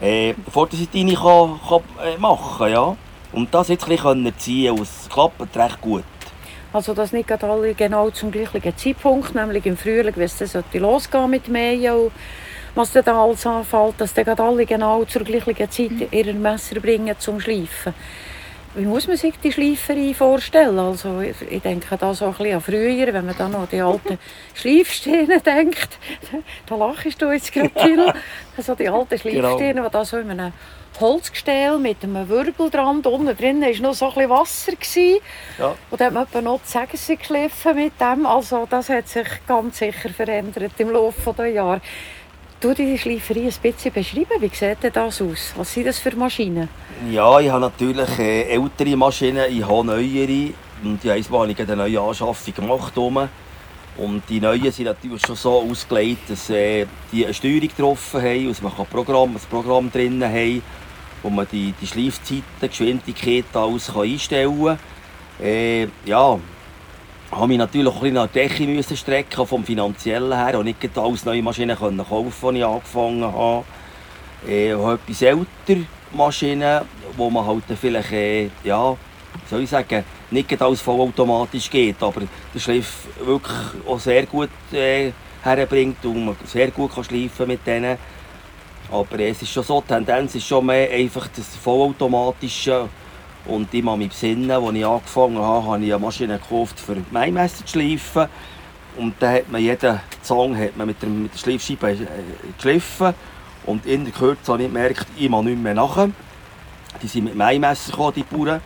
äh, 0.00 0.34
bevor 0.34 0.68
ich 0.72 0.90
kann, 0.90 1.60
kann, 1.68 1.80
äh, 2.04 2.18
machen 2.18 2.70
ja. 2.70 2.96
Und 3.32 3.52
das 3.52 3.68
jetzt 3.68 3.84
ein 3.84 3.90
bisschen 3.90 4.38
ziehen 4.38 4.72
und 4.72 4.82
es 4.82 5.08
klappt 5.10 5.56
recht 5.56 5.80
gut. 5.80 6.04
Also 6.72 6.92
dass 6.92 7.12
nicht 7.12 7.30
alle 7.30 7.74
genau 7.74 8.10
zum 8.10 8.30
gleichen 8.30 8.76
Zeitpunkt, 8.76 9.34
nämlich 9.34 9.64
im 9.64 9.76
Frühling, 9.76 10.14
wenn 10.16 10.24
es 10.24 10.38
dann 10.52 10.64
losgehen 10.74 11.30
mit 11.30 11.48
Mähen 11.48 12.10
was 12.74 12.92
dann 12.92 13.08
alles 13.08 13.46
anfällt, 13.46 13.94
dass 13.98 14.12
dann 14.14 14.38
alle 14.38 14.66
genau 14.66 15.04
zur 15.04 15.24
gleichen 15.24 15.70
Zeit 15.70 16.12
ihre 16.12 16.34
Messer 16.34 16.78
bringen 16.78 17.16
zum 17.18 17.40
Schleifen. 17.40 17.94
Wie 18.78 18.86
muss 18.86 19.08
man 19.08 19.16
sich 19.16 19.34
die 19.42 19.50
Schleiferei 19.50 20.14
vorstellen? 20.14 20.78
Also 20.78 21.20
ich 21.20 21.62
denke 21.62 21.96
da 21.96 22.14
so 22.14 22.26
ein 22.26 22.30
bisschen 22.34 22.54
an 22.54 22.60
früher, 22.60 23.12
wenn 23.12 23.26
man 23.26 23.36
dann 23.36 23.50
noch 23.50 23.62
an 23.62 23.68
die 23.72 23.80
alten 23.80 24.18
Schleifsteine 24.54 25.40
denkt. 25.40 25.98
Da 26.64 26.76
lachst 26.76 27.20
du 27.20 27.32
jetzt 27.32 27.52
gerade 27.52 27.72
viel. 27.76 28.12
Also 28.56 28.76
die 28.76 28.88
alten 28.88 29.18
Schleifsteine, 29.18 29.74
genau. 29.74 29.88
die 29.88 29.92
da 29.92 30.04
so 30.04 30.18
in 30.18 30.30
einem 30.30 30.52
Holzgestell 31.00 31.78
mit 31.78 32.04
einem 32.04 32.28
Wirbel 32.28 32.70
dran. 32.70 33.00
Unten 33.00 33.36
drin 33.36 33.62
war 33.62 33.82
noch 33.82 33.94
so 33.94 34.10
ein 34.10 34.14
bisschen 34.14 34.30
Wasser. 34.30 34.72
Ja. 35.58 35.74
Und 35.90 36.00
dann 36.00 36.16
hat 36.16 36.32
man 36.32 36.44
noch 36.44 36.60
die 36.64 36.68
Säge 36.68 37.16
geschliffen 37.16 37.74
mit 37.74 38.00
dem. 38.00 38.26
Also 38.26 38.64
das 38.70 38.88
hat 38.90 39.08
sich 39.08 39.26
ganz 39.48 39.78
sicher 39.78 40.08
verändert 40.10 40.72
im 40.78 40.90
Laufe 40.90 41.34
der 41.36 41.48
Jahre. 41.48 41.80
Du 42.60 42.74
die 42.74 42.98
Schleiferei 42.98 43.42
ein 43.42 43.54
bisschen 43.62 43.92
beschreiben. 43.92 44.40
Wie 44.40 44.48
sieht 44.48 44.78
das 44.92 45.22
aus? 45.22 45.52
Was 45.56 45.72
sind 45.72 45.86
das 45.86 45.98
für 46.00 46.14
Maschinen? 46.16 46.68
Ja, 47.10 47.38
ich 47.38 47.50
habe 47.50 47.60
natürlich 47.60 48.18
äh, 48.18 48.42
ältere 48.52 48.96
Maschinen, 48.96 49.44
ich 49.48 49.64
habe 49.64 49.84
neuere. 49.84 50.52
Und 50.82 51.04
ich 51.04 51.30
habe 51.30 51.48
eine 51.48 51.76
neue 51.76 52.00
Anschaffung 52.00 52.54
gemacht. 52.54 52.98
Und 52.98 54.22
die 54.28 54.40
neuen 54.40 54.72
sind 54.72 54.86
natürlich 54.86 55.22
schon 55.24 55.36
so 55.36 55.62
ausgelegt, 55.70 56.30
dass 56.30 56.50
äh, 56.50 56.86
die 57.12 57.24
eine 57.24 57.34
Steuerung 57.34 57.68
getroffen 57.68 58.22
haben, 58.22 58.48
dass 58.48 58.62
man 58.62 58.72
ein 58.76 58.86
Programm, 58.86 59.36
ein 59.36 59.42
Programm 59.48 59.90
drin 59.90 60.22
haben 60.24 60.62
wo 61.22 61.30
man 61.30 61.46
die, 61.50 61.74
die 61.80 61.86
Schleifzeiten, 61.86 62.44
die 62.62 62.68
Geschwindigkeit 62.68 63.44
alles 63.54 63.94
einstellen 63.94 64.64
kann. 64.64 64.78
Äh, 65.40 65.88
ja, 66.04 66.38
habe 67.30 67.48
mich 67.48 67.58
natürlich 67.58 67.88
auch 67.88 67.96
ein 67.96 68.00
bisschen 68.00 68.18
an 68.18 68.28
die 68.32 68.74
Decke 68.74 68.96
strecken, 68.96 69.46
vom 69.46 69.64
finanziellen 69.64 70.32
her, 70.32 70.58
und 70.58 70.64
nicht 70.64 70.98
alles 70.98 71.24
neue 71.24 71.42
Maschinen 71.42 71.76
können 71.76 71.98
kaufen, 71.98 72.48
als 72.48 72.56
ich 72.56 72.64
angefangen 72.64 73.24
habe. 73.24 73.64
Äh, 74.46 74.72
ich 74.72 74.78
habe 74.78 74.94
etwas 74.94 75.22
ältere 75.22 75.86
Maschinen, 76.12 76.82
wo 77.16 77.28
man 77.30 77.46
halt 77.46 77.64
vielleicht, 77.78 78.12
äh, 78.12 78.50
ja, 78.64 78.96
soll 79.48 79.62
ich 79.62 79.70
sagen, 79.70 80.04
nicht 80.30 80.62
alles 80.62 80.80
vollautomatisch 80.80 81.70
geht, 81.70 82.02
aber 82.02 82.22
der 82.54 82.60
Schleif 82.60 83.06
wirklich 83.24 83.56
auch 83.86 83.98
sehr 83.98 84.26
gut 84.26 84.50
äh, 84.72 85.12
herbringt 85.42 86.04
und 86.04 86.26
man 86.26 86.36
sehr 86.44 86.70
gut 86.70 86.94
kann 86.94 87.04
schleifen 87.04 87.46
mit 87.46 87.66
denen. 87.66 87.98
Aber 88.90 89.18
es 89.20 89.42
ist 89.42 89.52
schon 89.52 89.62
so, 89.62 89.82
die 89.82 89.88
Tendenz 89.88 90.34
ist 90.34 90.46
schon 90.46 90.64
mehr 90.64 90.90
einfach 90.90 91.28
das 91.28 91.56
Vollautomatische. 91.62 92.88
Und 93.48 93.72
ich 93.72 93.82
kann 93.82 93.98
mich 93.98 94.10
besinnen, 94.10 94.50
als 94.50 94.74
ich 94.74 94.86
angefangen 94.86 95.38
habe, 95.38 95.66
habe 95.66 95.84
ich 95.84 95.92
eine 95.92 96.04
Maschine 96.04 96.38
gekauft, 96.38 96.78
für 96.78 96.96
Maimesser 97.10 97.64
zu 97.64 97.72
schleifen. 97.72 98.26
Und 98.98 99.14
dann 99.20 99.34
hat 99.36 99.50
man 99.50 99.62
jeden 99.62 100.00
man 100.76 100.86
mit, 100.86 101.02
der, 101.02 101.08
Schleifscheibe 101.34 101.92
äh, 101.92 102.06
geschliffen. 102.56 103.14
Und 103.64 103.86
in 103.86 104.04
der 104.04 104.12
Kürze 104.12 104.52
habe 104.52 104.64
ich 104.64 104.68
gemerkt, 104.68 105.06
ich 105.16 105.30
mache 105.30 105.44
nicht 105.44 105.62
mehr 105.62 105.74
nachher. 105.74 106.10
Die 107.02 107.06
sind 107.08 107.24
mit 107.24 107.36
Maimesser 107.36 107.90
gekommen, 107.90 108.12
die 108.16 108.22
Bauern. 108.22 108.60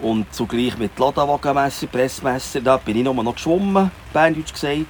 Und 0.00 0.32
zugleich 0.32 0.78
mit 0.78 0.96
Ladenwagenmesser, 0.98 1.88
Pressmesser. 1.88 2.60
Da 2.60 2.76
bin 2.76 2.96
ich 2.96 3.04
nur 3.04 3.14
noch 3.14 3.34
geschwommen, 3.34 3.90
Berndeutsch 4.12 4.52
gesagt. 4.52 4.86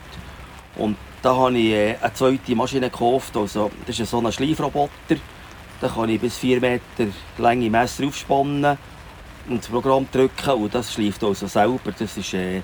Und 0.77 0.97
da 1.23 1.35
habe 1.35 1.57
ich 1.57 1.73
äh, 1.73 1.97
eine 2.03 2.13
zweite 2.13 2.55
Maschine 2.55 2.91
gekauft. 2.91 3.35
Also, 3.35 3.71
das 3.87 3.99
ist 3.99 4.11
so 4.11 4.19
ein 4.19 4.31
Schleifroboter. 4.31 5.17
Da 5.81 5.89
kann 5.89 6.11
ich 6.11 6.21
bis 6.21 6.37
4 6.37 6.61
Meter 6.61 7.13
lange 7.39 7.71
Messer 7.71 8.07
aufspannen 8.07 8.77
und 9.49 9.59
das 9.59 9.69
Programm 9.69 10.07
drücken. 10.11 10.51
Und 10.51 10.75
das 10.75 10.93
schleift 10.93 11.23
also 11.25 11.47
selber. 11.47 11.93
Das 11.99 12.17
ist, 12.17 12.35
äh, 12.35 12.63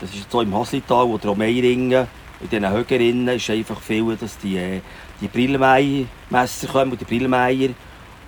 das 0.00 0.14
ist 0.14 0.30
so 0.30 0.40
im 0.40 0.54
Haslital 0.54 1.06
oder 1.06 1.30
am 1.30 1.38
Meiringen. 1.38 2.06
In 2.40 2.48
diesen 2.48 2.70
Högerinnen 2.70 3.28
ist 3.28 3.50
einfach 3.50 3.80
viel, 3.80 4.16
dass 4.16 4.38
die, 4.38 4.56
äh, 4.56 4.80
die 5.20 5.28
Brillmeier-Messer 5.28 6.68
kommen, 6.68 6.96
die 6.96 7.04
Brillmeier. 7.04 7.70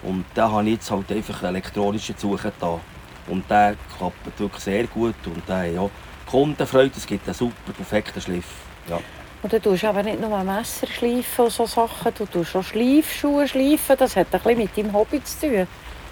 Und 0.03 0.25
da 0.35 0.51
habe 0.51 0.65
ich 0.65 0.75
jetzt 0.75 0.91
halt 0.91 1.11
einfach 1.13 1.43
elektronischen 1.43 2.17
Suchen 2.17 2.53
da. 2.59 2.81
Und 3.29 3.49
der 3.49 3.77
klappt 3.97 4.39
wirklich 4.41 4.63
sehr 4.63 4.85
gut. 4.85 5.15
Und 5.27 5.49
der 5.49 5.73
ja 5.73 5.91
Kundenfreude. 6.31 6.93
Es 6.97 7.07
gibt 7.07 7.27
einen 7.27 7.35
super 7.35 7.73
perfekten 7.77 8.21
Schliff. 8.21 8.47
Ja. 8.89 8.99
Und 9.43 9.53
du 9.53 9.61
tust 9.61 9.85
aber 9.85 10.03
nicht 10.03 10.21
nur 10.21 10.45
Messer 10.45 10.87
schleifen 10.87 11.47
und 11.47 11.51
so 11.51 11.67
Sachen, 11.67 12.13
du 12.17 12.27
tust 12.27 12.55
auch 12.55 12.63
Schleifschuhe 12.63 13.49
schleifen. 13.49 13.97
Das 13.99 14.15
hat 14.15 14.27
ein 14.33 14.41
bisschen 14.41 14.59
mit 14.59 14.77
deinem 14.77 14.93
Hobby 14.93 15.23
zu 15.25 15.41
tun. 15.41 15.67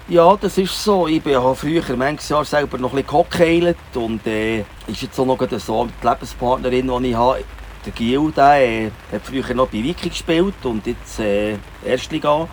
Ja, 0.09 0.35
das 0.35 0.57
ist 0.57 0.83
so. 0.83 1.05
Ich 1.05 1.23
habe 1.23 1.53
früher 1.53 1.83
manches 1.95 2.29
Jahr 2.29 2.43
selber 2.43 2.79
noch 2.79 2.93
ein 2.93 3.03
bisschen 3.03 3.27
gehockt 3.29 3.95
und 3.95 4.25
äh, 4.25 4.61
ist 4.87 5.03
jetzt 5.03 5.19
auch 5.19 5.25
noch 5.27 5.37
so 5.59 5.87
die 6.01 6.07
Lebenspartnerin, 6.07 6.87
die 6.87 7.09
ich 7.09 7.15
habe. 7.15 7.43
Der 7.85 7.91
Gil, 7.91 8.31
der 8.35 8.55
äh, 8.55 8.91
hat 9.11 9.21
früher 9.21 9.53
noch 9.53 9.67
bei 9.67 9.83
Wiki 9.83 10.09
gespielt 10.09 10.55
und 10.63 10.87
jetzt 10.87 11.19
äh, 11.19 11.57
Erstliga. 11.85 12.47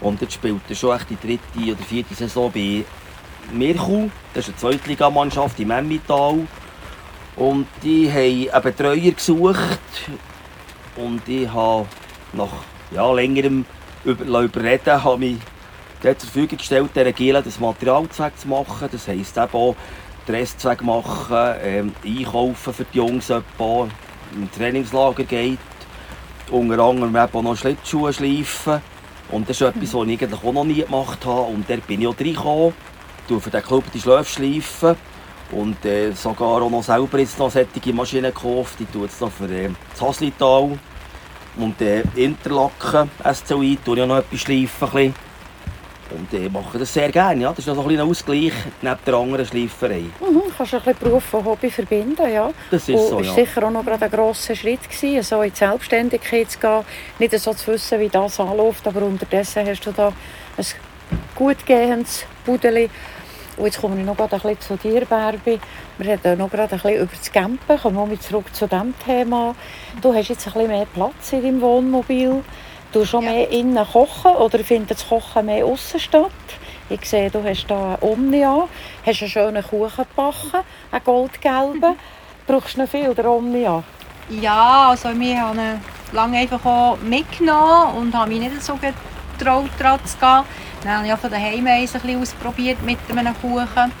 Und 0.00 0.20
jetzt 0.20 0.34
spielt 0.34 0.62
er 0.68 0.74
schon 0.74 0.96
echt 0.96 1.08
die 1.10 1.16
dritte 1.16 1.72
oder 1.74 1.84
vierte 1.84 2.12
Saison 2.16 2.50
bei 2.50 2.84
Mirchu. 3.52 4.10
Das 4.34 4.48
ist 4.48 4.64
eine 4.64 4.72
Zweitligamannschaft 4.72 5.60
im 5.60 5.70
Emmental. 5.70 6.40
Und 7.36 7.68
die 7.84 8.10
haben 8.10 8.50
einen 8.52 8.62
Betreuer 8.64 9.12
gesucht. 9.12 10.10
Und 10.96 11.22
ich 11.28 11.48
habe 11.52 11.86
nach 12.32 12.64
ja, 12.90 13.12
längerem 13.12 13.64
über, 14.04 14.40
überreden 14.40 15.04
habe 15.04 15.36
ich 16.02 16.18
zur 16.18 16.30
Verfügung 16.30 16.58
gestellt, 16.58 16.90
dieser 16.94 17.12
Gila 17.12 17.42
das 17.42 17.60
Materialzweck 17.60 18.38
zu 18.38 18.48
machen. 18.48 18.88
Das 18.90 19.08
heisst 19.08 19.36
eben 19.36 19.52
auch, 19.52 19.74
den 20.26 20.34
Restzweck 20.34 20.82
machen, 20.82 21.54
ähm, 21.62 21.92
einkaufen 22.04 22.74
für 22.74 22.84
die 22.84 22.98
Jungs, 22.98 23.30
etwa, 23.30 23.88
im 24.34 24.50
Trainingslager 24.52 25.24
geht. 25.24 25.58
Unter 26.50 26.78
anderem 26.80 27.16
eben 27.16 27.34
auch 27.34 27.42
noch 27.42 27.56
Schlittschuhe 27.56 28.12
schleifen. 28.12 28.80
Und 29.30 29.48
das 29.48 29.60
ist 29.60 29.66
etwas, 29.66 29.94
was 29.94 30.06
ich 30.08 30.22
eigentlich 30.22 30.44
auch 30.44 30.52
noch 30.52 30.64
nie 30.64 30.82
gemacht 30.82 31.24
habe. 31.24 31.42
Und 31.42 31.68
da 31.68 31.76
bin 31.76 32.00
ich 32.00 32.06
auch 32.06 32.18
reingekommen. 32.18 32.74
Ich 33.28 33.42
für 33.42 33.50
den 33.50 33.62
Club 33.62 33.84
die 33.92 34.00
Schläfe 34.00 34.24
schleifen. 34.24 34.96
Und 35.52 35.84
äh, 35.84 36.12
sogar 36.12 36.62
auch 36.62 36.70
noch 36.70 36.82
selber 36.82 37.18
jetzt 37.18 37.38
noch 37.38 37.50
solche 37.50 37.92
Maschinen 37.92 38.32
gekauft. 38.34 38.80
Ich 38.80 38.88
tue 38.88 39.02
jetzt 39.02 39.20
noch 39.20 39.30
für 39.30 39.48
äh, 39.48 39.70
das 39.92 40.02
Haslital. 40.02 40.78
Und 41.56 41.80
äh, 41.80 42.02
Interlaken, 42.14 43.10
SCI, 43.22 43.78
tue 43.84 43.96
ich 43.96 44.02
auch 44.02 44.06
noch 44.06 44.18
etwas 44.18 44.40
schleifen. 44.40 45.14
Und 46.16 46.32
ich 46.32 46.50
mache 46.50 46.78
das 46.78 46.92
sehr 46.92 47.10
gerne. 47.10 47.42
Ja. 47.42 47.50
Das 47.50 47.58
ist 47.58 47.66
noch 47.66 47.78
ein 47.78 47.88
kleiner 47.88 48.04
Ausgleich 48.04 48.52
neben 48.80 48.98
der 49.06 49.14
anderen 49.14 49.46
Schleiferei. 49.46 50.04
Mhm, 50.20 50.42
kannst 50.56 50.72
du 50.72 50.76
ein 50.76 50.82
bisschen 50.82 50.98
Beruf 51.00 51.34
und 51.34 51.44
Hobby 51.44 51.70
verbinden, 51.70 52.32
ja. 52.32 52.50
Das 52.70 52.88
ist 52.88 53.08
so, 53.08 53.20
ja. 53.20 53.34
sicher 53.34 53.64
auch 53.64 53.70
noch 53.70 53.84
gerade 53.84 54.06
ein 54.06 54.10
grosser 54.10 54.54
Schritt 54.54 54.88
gewesen, 54.88 55.22
so 55.22 55.42
in 55.42 55.50
die 55.50 55.56
Selbstständigkeit 55.56 56.50
zu 56.50 56.58
gehen. 56.58 56.80
Nicht 57.18 57.38
so 57.38 57.52
zu 57.52 57.72
wissen, 57.72 58.00
wie 58.00 58.08
das 58.08 58.40
anläuft, 58.40 58.86
aber 58.86 59.02
unterdessen 59.02 59.66
hast 59.66 59.84
du 59.84 59.92
da 59.92 60.12
ein 60.56 60.64
gut 61.34 61.64
gehendes 61.66 62.24
Budeli. 62.44 62.88
Und 63.56 63.64
jetzt 63.64 63.80
komme 63.80 63.98
ich 63.98 64.04
noch 64.04 64.16
gerade 64.16 64.36
ein 64.36 64.40
bisschen 64.40 64.60
zu 64.60 64.76
dir, 64.76 65.04
Barbie. 65.06 65.58
Wir 65.98 66.12
reden 66.12 66.38
noch 66.38 66.50
gerade 66.50 66.74
ein 66.74 66.80
bisschen 66.80 67.02
über 67.02 67.16
das 67.16 67.32
Campen. 67.32 67.78
Kommen 67.78 68.10
wir 68.10 68.20
zurück 68.20 68.54
zu 68.54 68.66
diesem 68.66 68.94
Thema. 68.98 69.54
Du 70.02 70.12
hast 70.12 70.28
jetzt 70.28 70.46
ein 70.46 70.52
bisschen 70.52 70.68
mehr 70.68 70.86
Platz 70.86 71.32
in 71.32 71.42
deinem 71.42 71.60
Wohnmobil. 71.62 72.42
Du 72.96 73.04
schon 73.04 73.24
ja. 73.24 73.30
mehr 73.30 73.50
innen 73.50 73.86
kochen 73.86 74.30
oder 74.36 74.58
findet 74.60 74.92
das 74.92 75.06
Kochen 75.06 75.44
mehr 75.44 75.66
außen 75.66 76.00
statt? 76.00 76.30
Ich 76.88 77.04
sehe, 77.04 77.30
du 77.30 77.44
hast 77.44 77.66
hier 77.66 77.76
eine 77.76 77.98
Omnia, 78.00 78.68
hast 79.04 79.20
einen 79.20 79.30
schönen 79.30 79.62
Kuchen 79.62 80.06
gebacken, 80.08 80.64
einen 80.90 81.04
goldgelben. 81.04 81.94
Brauchst 82.46 82.78
du 82.78 82.80
noch 82.80 82.88
viel, 82.88 83.14
der 83.14 83.30
Omnia? 83.30 83.82
Ja, 84.30 84.88
also 84.88 85.10
wir 85.10 85.38
haben 85.42 85.58
ihn 85.58 85.78
lange 86.12 86.38
einfach 86.38 86.64
auch 86.64 86.96
mitgenommen 87.02 87.98
und 87.98 88.14
haben 88.14 88.30
mich 88.30 88.40
nicht 88.40 88.62
so 88.62 88.76
getraut, 88.76 89.68
daran 89.78 90.00
zu 90.06 90.16
gehen. 90.16 90.42
Dann 90.82 90.96
habe 90.96 91.06
ich 91.06 91.14
von 91.16 91.30
daheim 91.30 91.66
ein 91.66 91.82
bisschen 91.82 92.22
ausprobiert 92.22 92.80
mit 92.82 92.98
einem 93.10 93.34
Kuchen. 93.42 93.92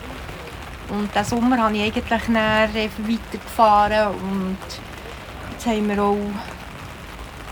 Und 0.88 1.14
diesen 1.14 1.24
Sommer 1.26 1.58
habe 1.58 1.76
ich 1.76 1.82
eigentlich 1.82 2.28
weitergefahren 2.30 4.14
und 4.14 4.56
jetzt 5.52 5.66
haben 5.66 5.86
wir 5.86 6.02
auch 6.02 6.16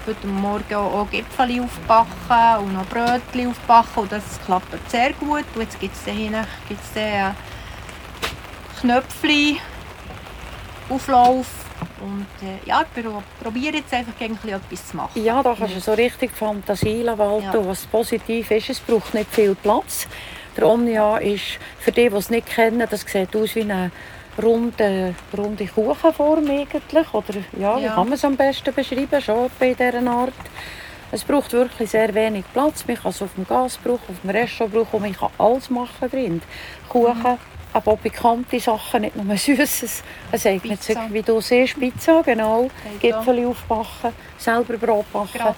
heute 0.06 0.26
Morgen 0.26 0.74
auch 0.74 1.08
Gipfel 1.10 1.60
aufbacken 1.62 2.64
und 2.64 2.74
noch 2.74 2.86
Brötchen 2.86 3.50
aufbacken 3.50 4.02
und 4.02 4.12
das 4.12 4.40
klappt 4.44 4.90
sehr 4.90 5.12
gut. 5.14 5.44
Und 5.54 5.62
jetzt 5.62 5.80
gibt 5.80 5.94
es 5.94 6.04
hier 6.04 6.46
gibt's 6.68 6.92
den 6.92 7.34
Knöpfchen, 8.80 9.58
Auflauf 10.90 11.46
und 12.00 12.26
äh, 12.42 12.68
ja, 12.68 12.84
ich 12.94 13.04
probiere 13.42 13.76
jetzt 13.76 13.92
einfach 13.94 14.12
ein 14.20 14.32
etwas 14.32 14.88
zu 14.88 14.96
machen. 14.96 15.24
Ja, 15.24 15.42
da 15.42 15.54
kannst 15.58 15.76
du 15.76 15.80
so 15.80 15.92
richtig 15.92 16.32
Fantasie 16.32 17.06
walten. 17.06 17.44
Ja. 17.44 17.66
Was 17.66 17.86
positiv 17.86 18.50
ist, 18.50 18.70
es 18.70 18.80
braucht 18.80 19.14
nicht 19.14 19.30
viel 19.32 19.54
Platz. 19.54 20.06
Der 20.56 20.66
Omnia 20.66 21.16
ist, 21.16 21.58
für 21.80 21.90
die, 21.90 22.08
die 22.08 22.16
es 22.16 22.30
nicht 22.30 22.46
kennen, 22.46 22.86
das 22.88 23.00
sieht 23.00 23.34
aus 23.34 23.54
wie 23.54 23.62
eine 23.62 23.90
runde, 24.42 25.14
runde 25.36 25.66
Kuchenform 25.66 26.50
eigentlich. 26.50 27.14
Oder 27.14 27.34
ja, 27.58 27.78
wie 27.78 27.86
kann 27.86 28.08
man 28.08 28.12
es 28.12 28.24
am 28.24 28.36
besten 28.36 28.74
beschreiben? 28.74 29.20
Schon 29.20 29.50
bei 29.58 29.74
dieser 29.74 30.06
Art. 30.10 30.32
Es 31.12 31.22
braucht 31.22 31.52
wirklich 31.52 31.90
sehr 31.90 32.12
wenig 32.14 32.44
Platz. 32.52 32.84
Man 32.86 32.96
kann 32.96 33.10
es 33.10 33.22
auf 33.22 33.34
dem 33.34 33.46
Gas 33.46 33.78
brauchen, 33.78 34.02
auf 34.08 34.20
dem 34.22 34.30
Restaurant 34.30 34.74
brauchen 34.74 34.96
und 34.96 35.02
man 35.02 35.16
kann 35.16 35.30
alles 35.38 35.70
machen 35.70 36.10
drin. 36.10 36.42
Kuchen. 36.88 37.38
Aber 37.74 37.92
auch 37.92 37.98
bekannte 37.98 38.60
Sachen, 38.60 39.02
nicht 39.02 39.16
nur 39.16 39.36
Süßes. 39.36 40.02
Es 40.30 40.46
eignet 40.46 40.82
sich, 40.82 40.96
wie 41.10 41.22
du 41.22 41.40
siehst, 41.40 41.78
Pizza, 41.78 42.22
genau. 42.22 42.70
Gipfel 43.00 43.46
aufbacken, 43.46 44.12
selber 44.38 44.78
Brot 44.78 45.12
backen. 45.12 45.56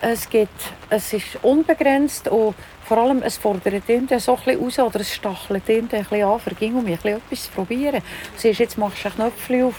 Es, 0.00 0.28
gibt, 0.28 0.60
es 0.90 1.12
ist 1.12 1.38
unbegrenzt 1.42 2.26
und 2.28 2.56
vor 2.84 2.98
allem, 2.98 3.22
es 3.22 3.36
fordert 3.36 3.88
ihn 3.88 4.08
so 4.18 4.38
ein 4.44 4.58
raus 4.58 4.78
oder 4.80 5.00
es 5.00 5.14
stachelt 5.14 5.68
ihn 5.68 5.84
ein 5.84 5.88
bisschen 5.88 6.24
an, 6.24 6.40
verging, 6.40 6.74
um 6.74 6.86
etwas 6.88 7.44
zu 7.44 7.52
probieren. 7.52 8.02
Siehst, 8.36 8.58
jetzt 8.58 8.76
machst 8.76 9.04
du 9.04 9.08
einen 9.08 9.32
Knöpfchen 9.32 9.72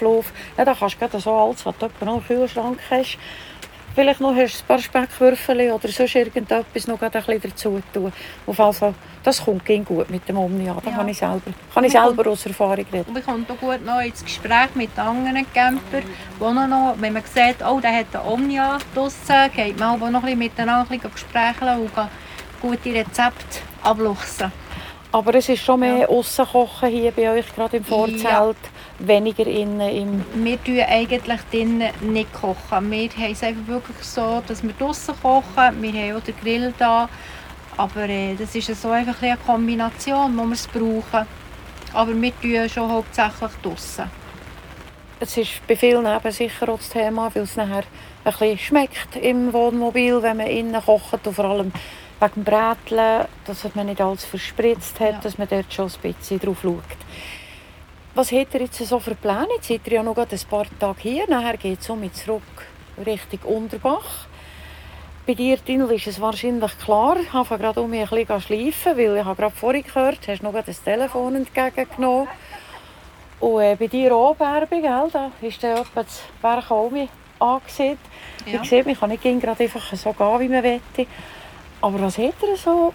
Ja, 0.58 0.64
da 0.64 0.74
kannst 0.74 0.98
du 1.02 1.20
so 1.20 1.32
alles, 1.32 1.66
was 1.66 1.76
du 1.78 2.06
noch 2.06 2.16
im 2.16 2.26
Kühlschrank 2.26 2.80
hast. 2.90 3.18
Vielleicht 3.96 4.22
noch 4.22 4.36
hast 4.36 4.60
du 4.60 4.64
ein 4.64 4.68
paar 4.68 4.80
Speckwürfel 4.80 5.72
oder 5.72 5.88
sonst 5.88 6.16
irgendetwas 6.16 6.88
noch 6.88 7.00
ein 7.00 7.12
bisschen 7.12 7.42
dazu 7.42 7.82
tun. 7.94 8.12
Auf 8.48 8.60
also, 8.60 8.96
das 9.22 9.44
kommt 9.44 9.66
gut 9.66 10.10
mit 10.10 10.28
dem 10.28 10.38
Omnia. 10.38 10.76
Da 10.84 10.90
ja. 10.90 10.98
kann 10.98 11.08
ich 11.08 11.18
selber, 11.18 11.42
kann 11.74 11.84
ich 11.84 11.92
selber 11.92 12.28
aus 12.28 12.46
Erfahrung 12.46 12.86
reden. 12.92 13.06
Und 13.08 13.14
man 13.14 13.24
kommt 13.24 13.52
auch 13.52 13.58
gut 13.58 13.86
noch 13.86 14.02
ins 14.02 14.24
Gespräch 14.24 14.74
mit 14.74 14.98
anderen 14.98 15.46
Campern, 15.54 16.04
wo 16.40 16.52
noch, 16.52 16.96
wenn 16.98 17.14
man 17.14 17.24
sieht, 17.24 17.64
oh, 17.64 17.80
der 17.80 18.00
hat 18.00 18.16
einen 18.16 18.28
Omnia 18.28 18.80
draussen, 18.96 19.52
geht 19.56 19.80
man 19.80 20.02
auch 20.02 20.10
noch 20.10 20.24
ein 20.24 20.40
bisschen 20.40 20.40
miteinander 20.40 20.98
Gespräche 20.98 21.78
und 21.78 21.92
gute 22.62 22.94
Rezepte 22.94 23.60
abluchsen. 23.84 24.52
Aber 25.12 25.36
es 25.36 25.48
ist 25.48 25.64
schon 25.64 25.82
mehr 25.82 25.98
ja. 25.98 26.08
Aussenkochen 26.08 26.90
hier 26.90 27.12
bei 27.12 27.30
euch, 27.30 27.54
gerade 27.54 27.78
im 27.78 27.86
Vorzelt, 27.86 28.24
ja. 28.24 28.54
Weniger 29.00 29.48
innen 29.48 29.90
im... 29.90 30.26
Wir 30.44 30.58
kochen 30.58 30.82
eigentlich 30.88 31.42
drinnen 31.52 31.92
nicht. 32.02 32.34
Kochen. 32.34 32.92
Wir 32.92 33.10
haben 33.10 33.32
es 33.32 33.44
einfach 33.44 33.68
wirklich 33.68 33.98
so, 34.04 34.42
dass 34.48 34.64
wir 34.64 34.74
draussen 34.74 35.16
kochen. 35.22 35.82
Wir 35.82 35.94
haben 35.94 36.18
auch 36.18 36.24
den 36.24 36.36
Grill 36.42 36.74
da. 36.78 37.10
Aber 37.78 38.08
äh, 38.08 38.36
das 38.36 38.56
ist 38.56 38.82
so 38.82 38.92
einfach 38.92 39.22
eine 39.22 39.38
Kombination, 39.38 40.38
wo 40.38 40.44
wir 40.44 40.54
es 40.54 40.68
brauchen. 40.68 41.28
Aber 41.94 42.22
wir 42.22 42.32
kochen 42.32 42.70
schon 42.70 42.90
hauptsächlich 42.90 43.52
draussen. 43.62 44.10
Es 45.20 45.38
ist 45.38 45.66
bei 45.68 45.76
vielen 45.76 46.06
eben 46.06 46.32
sicher 46.32 46.70
auch 46.70 46.78
das 46.78 46.90
Thema, 46.90 47.34
weil 47.34 47.44
es 47.44 47.56
nachher 47.56 47.84
ein 48.26 48.32
bisschen 48.32 48.58
schmeckt 48.58 49.16
im 49.16 49.54
Wohnmobil, 49.54 50.22
wenn 50.22 50.38
man 50.38 50.48
innen 50.48 50.82
kocht 50.82 51.26
und 51.26 51.34
vor 51.34 51.46
allem 51.46 51.72
wegen 52.20 52.34
dem 52.36 52.44
Bräteln, 52.44 53.26
dass 53.46 53.76
man 53.76 53.86
nicht 53.86 54.02
alles 54.02 54.26
verspritzt 54.26 55.00
hat, 55.00 55.12
ja. 55.14 55.20
dass 55.20 55.38
man 55.38 55.48
dort 55.48 55.74
schon 55.74 55.88
ein 55.88 56.14
bisschen 56.14 56.40
drauf 56.40 56.58
schaut. 56.62 56.84
Was 58.16 58.32
hat 58.32 58.54
ihr 58.54 58.62
jetzt 58.62 58.78
so 58.78 59.00
für 59.00 59.16
Pläne? 59.16 59.48
Jetzt 59.56 59.70
seid 59.70 59.88
ihr 59.88 59.94
ja 59.94 60.04
noch 60.04 60.16
ein 60.16 60.28
paar 60.48 60.66
Tage 60.80 61.00
hier, 61.02 61.28
nachher 61.28 61.58
geht 61.58 61.82
es 61.82 61.90
um 61.90 62.14
zurück 62.14 62.44
Richtung 63.04 63.40
Unterbach. 63.56 64.28
Bei 65.26 65.34
dir, 65.34 65.58
Dinel, 65.58 65.92
ist 65.94 66.06
es 66.06 66.22
wahrscheinlich 66.22 66.78
klar. 66.78 67.18
Ich 67.20 67.34
habe 67.34 67.58
gerade 67.58 67.82
um 67.82 67.90
mich 67.90 68.12
ein 68.12 68.26
bisschen 68.26 68.42
schleifen, 68.42 68.98
weil 68.98 69.18
ich 69.18 69.26
habe 69.26 69.42
gerade 69.42 69.56
vorhin 69.56 69.84
gehört, 69.84 70.20
hast 70.28 70.44
du 70.44 70.46
noch 70.46 70.64
das 70.64 70.84
Telefon 70.84 71.38
entgegengenommen. 71.38 72.28
Und 73.40 73.62
äh, 73.62 73.76
bei 73.80 73.88
dir 73.88 74.16
auch, 74.16 74.36
Bärbe, 74.36 74.80
gell? 74.80 75.10
da 75.12 75.32
ist 75.42 75.64
dann 75.64 75.78
etwa 75.78 76.04
das 76.04 76.22
Berg 76.40 76.70
angesehen. 77.40 77.98
Ja. 78.46 78.62
Ich 78.62 78.70
sehe, 78.70 78.84
man 78.84 78.96
kann 78.96 79.10
nicht 79.10 79.24
gerade 79.24 79.64
einfach 79.64 79.96
so 79.96 80.14
gehen, 80.14 80.40
wie 80.40 80.50
man 80.50 80.62
möchte. 80.62 81.08
Aber 81.82 82.00
was 82.00 82.20
hat 82.20 82.36
er 82.48 82.58
so 82.58 82.94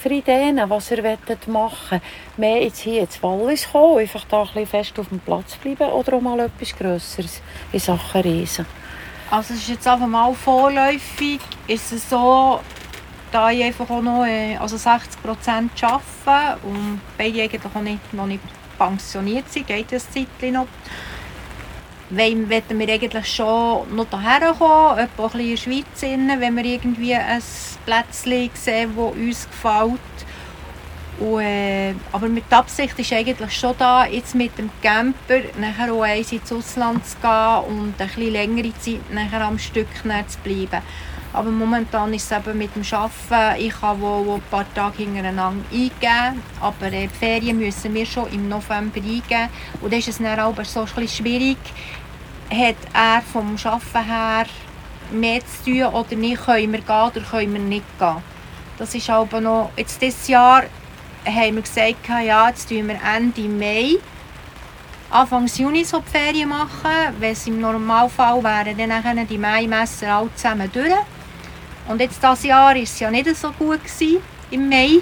für 0.00 0.10
Ideen, 0.10 0.60
was 0.68 0.90
er 0.90 1.18
machen. 1.46 2.00
Mehr 2.36 2.62
jetzt 2.62 2.80
hier 2.80 3.02
ins 3.02 3.22
Wallis 3.22 3.70
kommen, 3.70 3.98
einfach 3.98 4.24
da 4.28 4.46
ein 4.54 4.66
fest 4.66 4.98
auf 4.98 5.08
dem 5.08 5.20
Platz 5.20 5.56
bleiben 5.56 5.90
oder 5.90 6.14
auch 6.14 6.20
mal 6.20 6.40
etwas 6.40 6.76
Grösseres 6.76 7.40
in 7.72 7.80
Sachen 7.80 8.22
Reisen? 8.22 8.66
Also 9.30 9.54
es 9.54 9.60
ist 9.60 9.68
jetzt 9.68 9.86
einfach 9.86 10.06
mal 10.06 10.32
vorläufig, 10.34 11.40
ist 11.66 11.92
es 11.92 12.08
so, 12.08 12.60
da 13.30 13.50
ich 13.50 13.62
einfach 13.62 13.88
auch 13.90 14.00
noch 14.00 14.24
äh, 14.24 14.56
also 14.56 14.76
60 14.76 15.22
Prozent 15.22 15.72
arbeite 15.82 16.58
und 16.62 17.00
beide 17.18 17.42
eigentlich 17.42 17.62
auch 17.74 17.80
nicht, 17.80 18.14
noch 18.14 18.26
nicht 18.26 18.42
pensioniert 18.78 19.50
sind, 19.52 19.66
geht 19.66 19.92
das 19.92 20.10
Zeitchen 20.10 20.54
noch 20.54 20.66
wollen 22.10 22.48
wir 22.48 22.88
eigentlich 22.88 23.26
schon 23.26 23.94
noch 23.94 24.06
hierher 24.10 24.54
kommen, 24.54 24.98
etwa 24.98 25.38
in 25.38 25.50
der 25.50 25.56
Schweiz, 25.56 26.02
wenn 26.02 26.56
wir 26.56 26.64
irgendwie 26.64 27.14
ein 27.14 27.42
Plätzchen 27.84 28.50
sehen, 28.54 28.92
das 28.96 29.12
uns 29.12 29.48
gefällt. 29.50 30.00
Und, 31.20 31.40
äh, 31.40 31.94
aber 32.12 32.28
mit 32.28 32.50
Absicht 32.52 32.96
ist 32.98 33.12
eigentlich 33.12 33.52
schon 33.52 33.74
da, 33.76 34.06
jetzt 34.06 34.36
mit 34.36 34.56
dem 34.56 34.70
Camper 34.80 35.40
nachher 35.58 35.92
auch 35.92 36.02
eins 36.02 36.30
ins 36.30 36.52
Ausland 36.52 37.04
zu 37.04 37.16
gehen 37.16 37.64
und 37.68 37.94
ein 38.00 38.08
bisschen 38.08 38.32
längere 38.32 38.72
Zeit 38.78 39.12
nachher 39.12 39.40
am 39.40 39.58
Stück 39.58 39.88
zu 39.96 40.38
bleiben. 40.44 40.82
Aber 41.32 41.50
momentan 41.50 42.14
ist 42.14 42.30
es 42.30 42.38
eben 42.38 42.56
mit 42.56 42.74
dem 42.74 42.82
Arbeiten, 42.90 43.62
ich 43.62 43.80
kann 43.80 44.00
wo, 44.00 44.24
wo 44.24 44.34
ein 44.34 44.42
paar 44.50 44.64
Tage 44.74 44.98
hintereinander 44.98 45.64
eingeben, 45.70 46.42
aber 46.60 46.86
äh, 46.86 47.06
die 47.06 47.08
Ferien 47.08 47.58
müssen 47.58 47.94
wir 47.94 48.06
schon 48.06 48.32
im 48.32 48.48
November 48.48 48.96
eingeben. 48.96 49.48
Und 49.80 49.92
dann 49.92 49.98
ist 49.98 50.08
es 50.08 50.18
dann 50.18 50.38
aber 50.38 50.64
so 50.64 50.80
ein 50.80 50.86
bisschen 50.86 51.08
schwierig, 51.08 51.58
hat 52.50 52.76
er 52.94 53.22
vom 53.32 53.56
Arbeiten 53.62 54.10
her 54.10 54.46
mehr 55.12 55.40
zu 55.46 55.70
tun 55.70 55.84
oder 55.84 56.16
nicht, 56.16 56.44
können 56.44 56.72
wir 56.72 56.80
gehen 56.80 56.96
oder 56.96 57.20
können 57.20 57.52
wir 57.52 57.60
nicht 57.60 57.98
gehen. 57.98 58.16
Das 58.78 58.94
ist 58.94 59.10
aber 59.10 59.40
noch, 59.40 59.70
jetzt 59.76 60.00
dieses 60.00 60.28
Jahr 60.28 60.62
haben 61.26 61.54
wir 61.56 61.62
gesagt, 61.62 62.08
ja, 62.08 62.48
jetzt 62.48 62.68
tun 62.68 62.88
wir 62.88 62.98
Ende 63.04 63.42
Mai, 63.42 63.96
Anfang 65.10 65.46
Juni 65.46 65.84
so 65.84 66.00
die 66.00 66.10
Ferien 66.10 66.48
machen. 66.48 67.14
Wenn 67.18 67.32
es 67.32 67.46
im 67.46 67.60
Normalfall 67.60 68.42
wären, 68.44 68.76
dann 68.76 69.26
die 69.26 69.38
Mai-Messer 69.38 70.14
alle 70.14 70.34
zusammen 70.34 70.70
durch. 70.72 70.92
Und 71.88 72.00
jetzt 72.00 72.22
dieses 72.22 72.44
Jahr 72.44 72.74
war 72.74 72.76
es 72.76 72.98
ja 73.00 73.10
nicht 73.10 73.34
so 73.36 73.50
gut 73.52 73.82
gewesen, 73.82 74.18
im 74.50 74.68
Mai. 74.68 74.98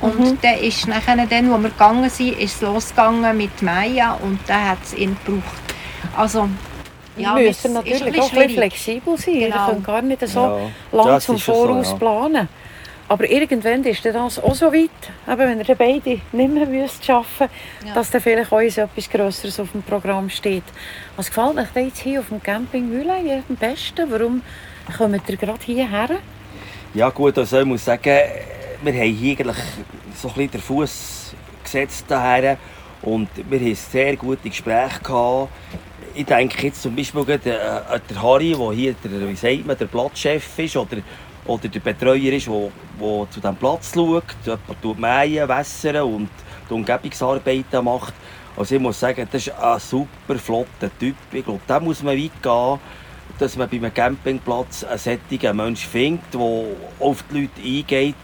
Und 0.00 0.18
Mhm. 0.18 0.38
dann 0.42 0.58
ist 0.58 0.86
nachher, 0.88 1.16
dann, 1.26 1.50
wo 1.50 1.56
wir 1.58 1.70
gegangen 1.70 2.10
sind, 2.10 2.38
ist 2.38 2.56
es 2.56 2.60
losgegangen 2.60 3.36
mit 3.36 3.62
Maya 3.62 4.14
und 4.22 4.38
dann 4.46 4.70
hat 4.70 4.78
es 4.82 4.94
ihn 4.94 5.16
gebraucht. 5.24 5.44
Also, 6.16 6.48
ja, 7.16 7.36
wir 7.36 7.46
müssen 7.48 7.68
ist 7.68 7.74
natürlich 7.74 8.02
ein 8.02 8.08
auch 8.08 8.12
ein 8.12 8.12
bisschen 8.14 8.28
schwierig. 8.50 8.54
flexibel 8.54 9.16
sein. 9.16 9.34
Wir 9.34 9.46
Genau. 9.50 9.66
können 9.66 9.82
gar 9.82 10.02
nicht 10.02 10.28
so 10.28 10.40
Ja, 10.92 11.02
lang 11.04 11.20
zum 11.20 11.36
ja 11.36 11.42
so, 11.42 11.52
Voraus 11.54 11.90
ja. 11.92 11.96
planen. 11.96 12.48
Aber 13.06 13.30
irgendwann 13.30 13.84
ist 13.84 14.04
das 14.04 14.16
auch 14.38 14.54
so 14.54 14.72
weit, 14.72 14.90
eben, 15.28 15.38
wenn 15.38 15.60
ihr 15.60 15.74
beide 15.74 16.10
nicht 16.10 16.22
mehr 16.32 16.66
müsst 16.66 17.08
arbeiten 17.08 17.26
müsst, 17.38 17.86
Ja. 17.86 17.94
dass 17.94 18.10
dann 18.10 18.20
vielleicht 18.20 18.52
auch 18.52 18.58
etwas 18.60 19.10
Grösseres 19.10 19.60
auf 19.60 19.70
dem 19.72 19.82
Programm 19.82 20.28
steht. 20.30 20.64
Was 21.16 21.28
gefällt 21.28 21.58
euch 21.58 21.84
jetzt 21.84 21.98
hier 22.00 22.20
auf 22.20 22.28
dem 22.28 22.42
Camping 22.42 22.88
Mühle 22.88 23.12
am 23.48 23.56
besten? 23.56 24.10
Warum 24.10 24.42
kommt 24.96 25.28
ihr 25.28 25.36
gerade 25.36 25.64
hierher? 25.64 26.08
Ja 26.94 27.10
gut, 27.10 27.36
also 27.38 27.58
ich 27.58 27.64
muss 27.64 27.84
sagen, 27.84 28.20
wir 28.82 28.92
haben 28.92 29.12
hier 29.12 29.38
eigentlich 29.38 29.56
so 30.14 30.30
ein 30.36 30.50
den 30.50 30.60
Fuß 30.60 31.34
gesetzt 31.62 32.04
daher 32.08 32.56
und 33.02 33.28
wir 33.48 33.58
haben 33.58 33.74
sehr 33.74 34.16
gute 34.16 34.48
Gespräche 34.48 35.00
gehabt. 35.02 35.48
Ich 36.14 36.26
denke 36.26 36.66
jetzt 36.66 36.82
zum 36.82 36.94
Beispiel 36.94 37.22
an 37.22 37.40
der 37.44 38.22
Harry, 38.22 38.54
der 38.56 38.72
hier 38.72 38.94
der, 38.94 39.28
wie 39.28 39.34
sagt 39.34 39.66
man, 39.66 39.76
der 39.76 39.86
Platzchef 39.86 40.58
ist 40.58 40.76
oder, 40.76 40.98
oder 41.46 41.68
der 41.68 41.80
Betreuer 41.80 42.32
ist, 42.32 42.46
der, 42.46 42.70
der 43.00 43.30
zu 43.30 43.40
diesem 43.40 43.56
Platz 43.56 43.92
schaut, 43.94 44.24
jemand 44.44 44.82
tut 44.82 44.98
mähen, 44.98 45.48
wässern 45.48 46.02
und 46.02 46.28
die 46.70 46.74
Umgebungsarbeiten 46.74 47.84
macht. 47.84 48.14
Also 48.56 48.76
ich 48.76 48.80
muss 48.80 49.00
sagen, 49.00 49.26
das 49.32 49.48
ist 49.48 49.58
ein 49.58 49.80
super 49.80 50.38
flotter 50.38 50.90
Typ. 51.00 51.16
Ich 51.32 51.44
glaube, 51.44 51.60
da 51.66 51.80
muss 51.80 52.02
man 52.02 52.16
weit 52.16 52.40
gehen 52.40 52.78
dass 53.38 53.56
man 53.56 53.68
bei 53.68 53.76
einem 53.76 53.92
Campingplatz 53.92 54.84
einen 54.84 54.98
solchen 54.98 55.56
Menschen 55.56 55.90
findet, 55.90 56.34
der 56.34 56.64
auf 57.00 57.24
die 57.30 57.40
Leute 57.40 57.60
eingeht. 57.62 58.14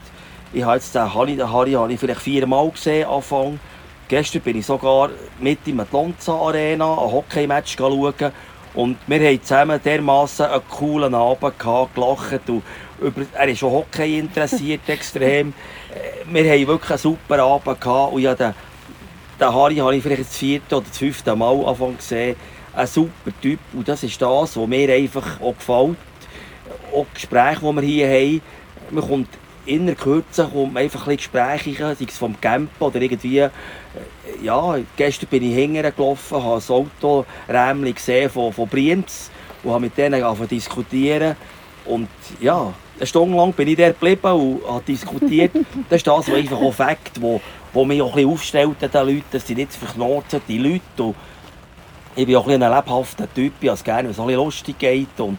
Ich 0.53 0.65
habe 0.65 0.77
jetzt 0.77 0.95
den 0.95 1.15
Harry, 1.15 1.37
den 1.37 1.51
Harry 1.53 1.73
habe 1.73 1.93
ich 1.93 2.01
vielleicht 2.01 2.21
viermal 2.21 2.71
gesehen, 2.71 3.09
Anfang. 3.09 3.61
Gestern 4.09 4.43
bin 4.43 4.59
ich 4.59 4.67
sogar 4.67 5.11
mit 5.39 5.61
in 5.67 5.77
der 5.77 5.87
Lonza 5.93 6.33
Arena 6.33 6.93
ein 6.95 7.13
Hockeymatch 7.13 7.77
schauen. 7.77 8.33
Und 8.75 8.99
wir 9.07 9.21
haben 9.21 9.43
zusammen 9.43 9.81
dermassen 9.85 10.47
einen 10.47 10.63
coolen 10.69 11.15
Abend 11.15 11.59
gehabt, 11.59 11.95
gelacht. 11.95 12.49
Und 12.49 12.63
über, 13.01 13.23
er 13.33 13.49
ist 13.49 13.59
schon 13.59 13.71
Hockey 13.71 14.19
interessiert, 14.19 14.81
extrem. 14.89 15.55
Wir 16.27 16.53
haben 16.53 16.67
wirklich 16.67 16.91
einen 16.91 16.99
super 16.99 17.39
Abend 17.41 17.81
gehabt. 17.81 18.13
Und 18.13 18.23
ja, 18.23 18.35
den, 18.35 18.55
den 19.41 19.55
Harry 19.55 19.77
habe 19.77 19.97
ich 19.97 20.03
vielleicht 20.03 20.23
das 20.23 20.37
vierte 20.37 20.77
oder 20.77 20.87
das 20.89 20.99
fünfte 20.99 21.35
Mal 21.35 21.65
Anfang 21.65 21.97
gesehen. 21.97 22.37
Ein 22.75 22.87
super 22.87 23.33
Typ. 23.41 23.59
Und 23.73 23.89
das 23.89 24.03
ist 24.03 24.21
das, 24.21 24.57
was 24.57 24.67
mir 24.69 24.93
einfach 24.93 25.41
auch 25.41 25.57
gefällt. 25.57 25.97
Auch 26.95 27.07
die 27.11 27.15
Gespräche, 27.15 27.61
die 27.61 27.77
wir 27.77 27.83
hier 27.83 28.09
haben. 28.09 28.43
Man 28.91 29.09
kommt 29.09 29.29
in 29.67 29.87
der 29.87 29.95
Kürze 29.95 30.49
kommt 30.53 30.75
man 30.75 30.83
einfach 30.83 31.07
ein 31.07 31.17
Gespräche 31.17 31.85
rein, 31.85 31.97
sei 31.97 32.07
es 32.09 32.19
vom 32.19 32.41
Camp 32.41 32.71
oder 32.81 33.01
irgendwie. 33.01 33.39
äh, 33.39 33.51
Ja, 34.43 34.77
gestern 34.97 35.29
bin 35.29 35.43
ich 35.43 35.55
hinterher 35.55 35.93
gelaufen, 35.93 36.43
habe 36.43 36.61
ein 36.67 36.87
Autorämchen 37.07 37.95
gesehen 37.95 38.31
von, 38.31 38.53
von 38.53 38.69
Brienz 38.69 39.31
und 39.63 39.71
habe 39.71 39.83
mit 39.83 39.97
denen 39.97 40.23
angefangen 40.23 40.49
zu 40.49 40.55
diskutieren. 40.55 41.37
Und 41.85 42.09
ja, 42.41 42.73
eine 42.97 43.07
Stunde 43.07 43.37
lang 43.37 43.53
bin 43.53 43.69
ich 43.69 43.77
dort 43.77 44.01
geblieben 44.01 44.33
und 44.33 44.61
habe 44.69 44.83
diskutiert. 44.87 45.53
das 45.89 45.99
ist 45.99 46.07
das, 46.07 46.29
was 46.29 46.35
einfach 46.35 46.59
auch 46.59 46.75
Fakt, 46.75 47.21
wo, 47.21 47.41
wo 47.73 47.85
mich 47.85 48.03
auch 48.03 48.11
ein 48.11 48.15
bisschen 48.15 48.31
aufstellt 48.31 48.77
den 48.83 48.93
Leuten, 48.93 49.25
dass 49.31 49.47
sie 49.47 49.55
nicht 49.55 49.75
verknoten, 49.75 50.41
die 50.49 50.59
Leute. 50.59 51.03
Und 51.03 51.15
ich 52.17 52.27
bin 52.27 52.37
auch 52.37 52.49
ein, 52.49 52.63
ein 52.63 52.73
lebhafter 52.73 53.33
Typ, 53.33 53.53
ich 53.61 53.85
gerne, 53.85 54.05
wenn 54.05 54.11
es 54.11 54.19
ein 54.19 54.27
bisschen 54.27 54.45
lustig 54.45 54.79
geht. 54.79 55.21
Und, 55.21 55.39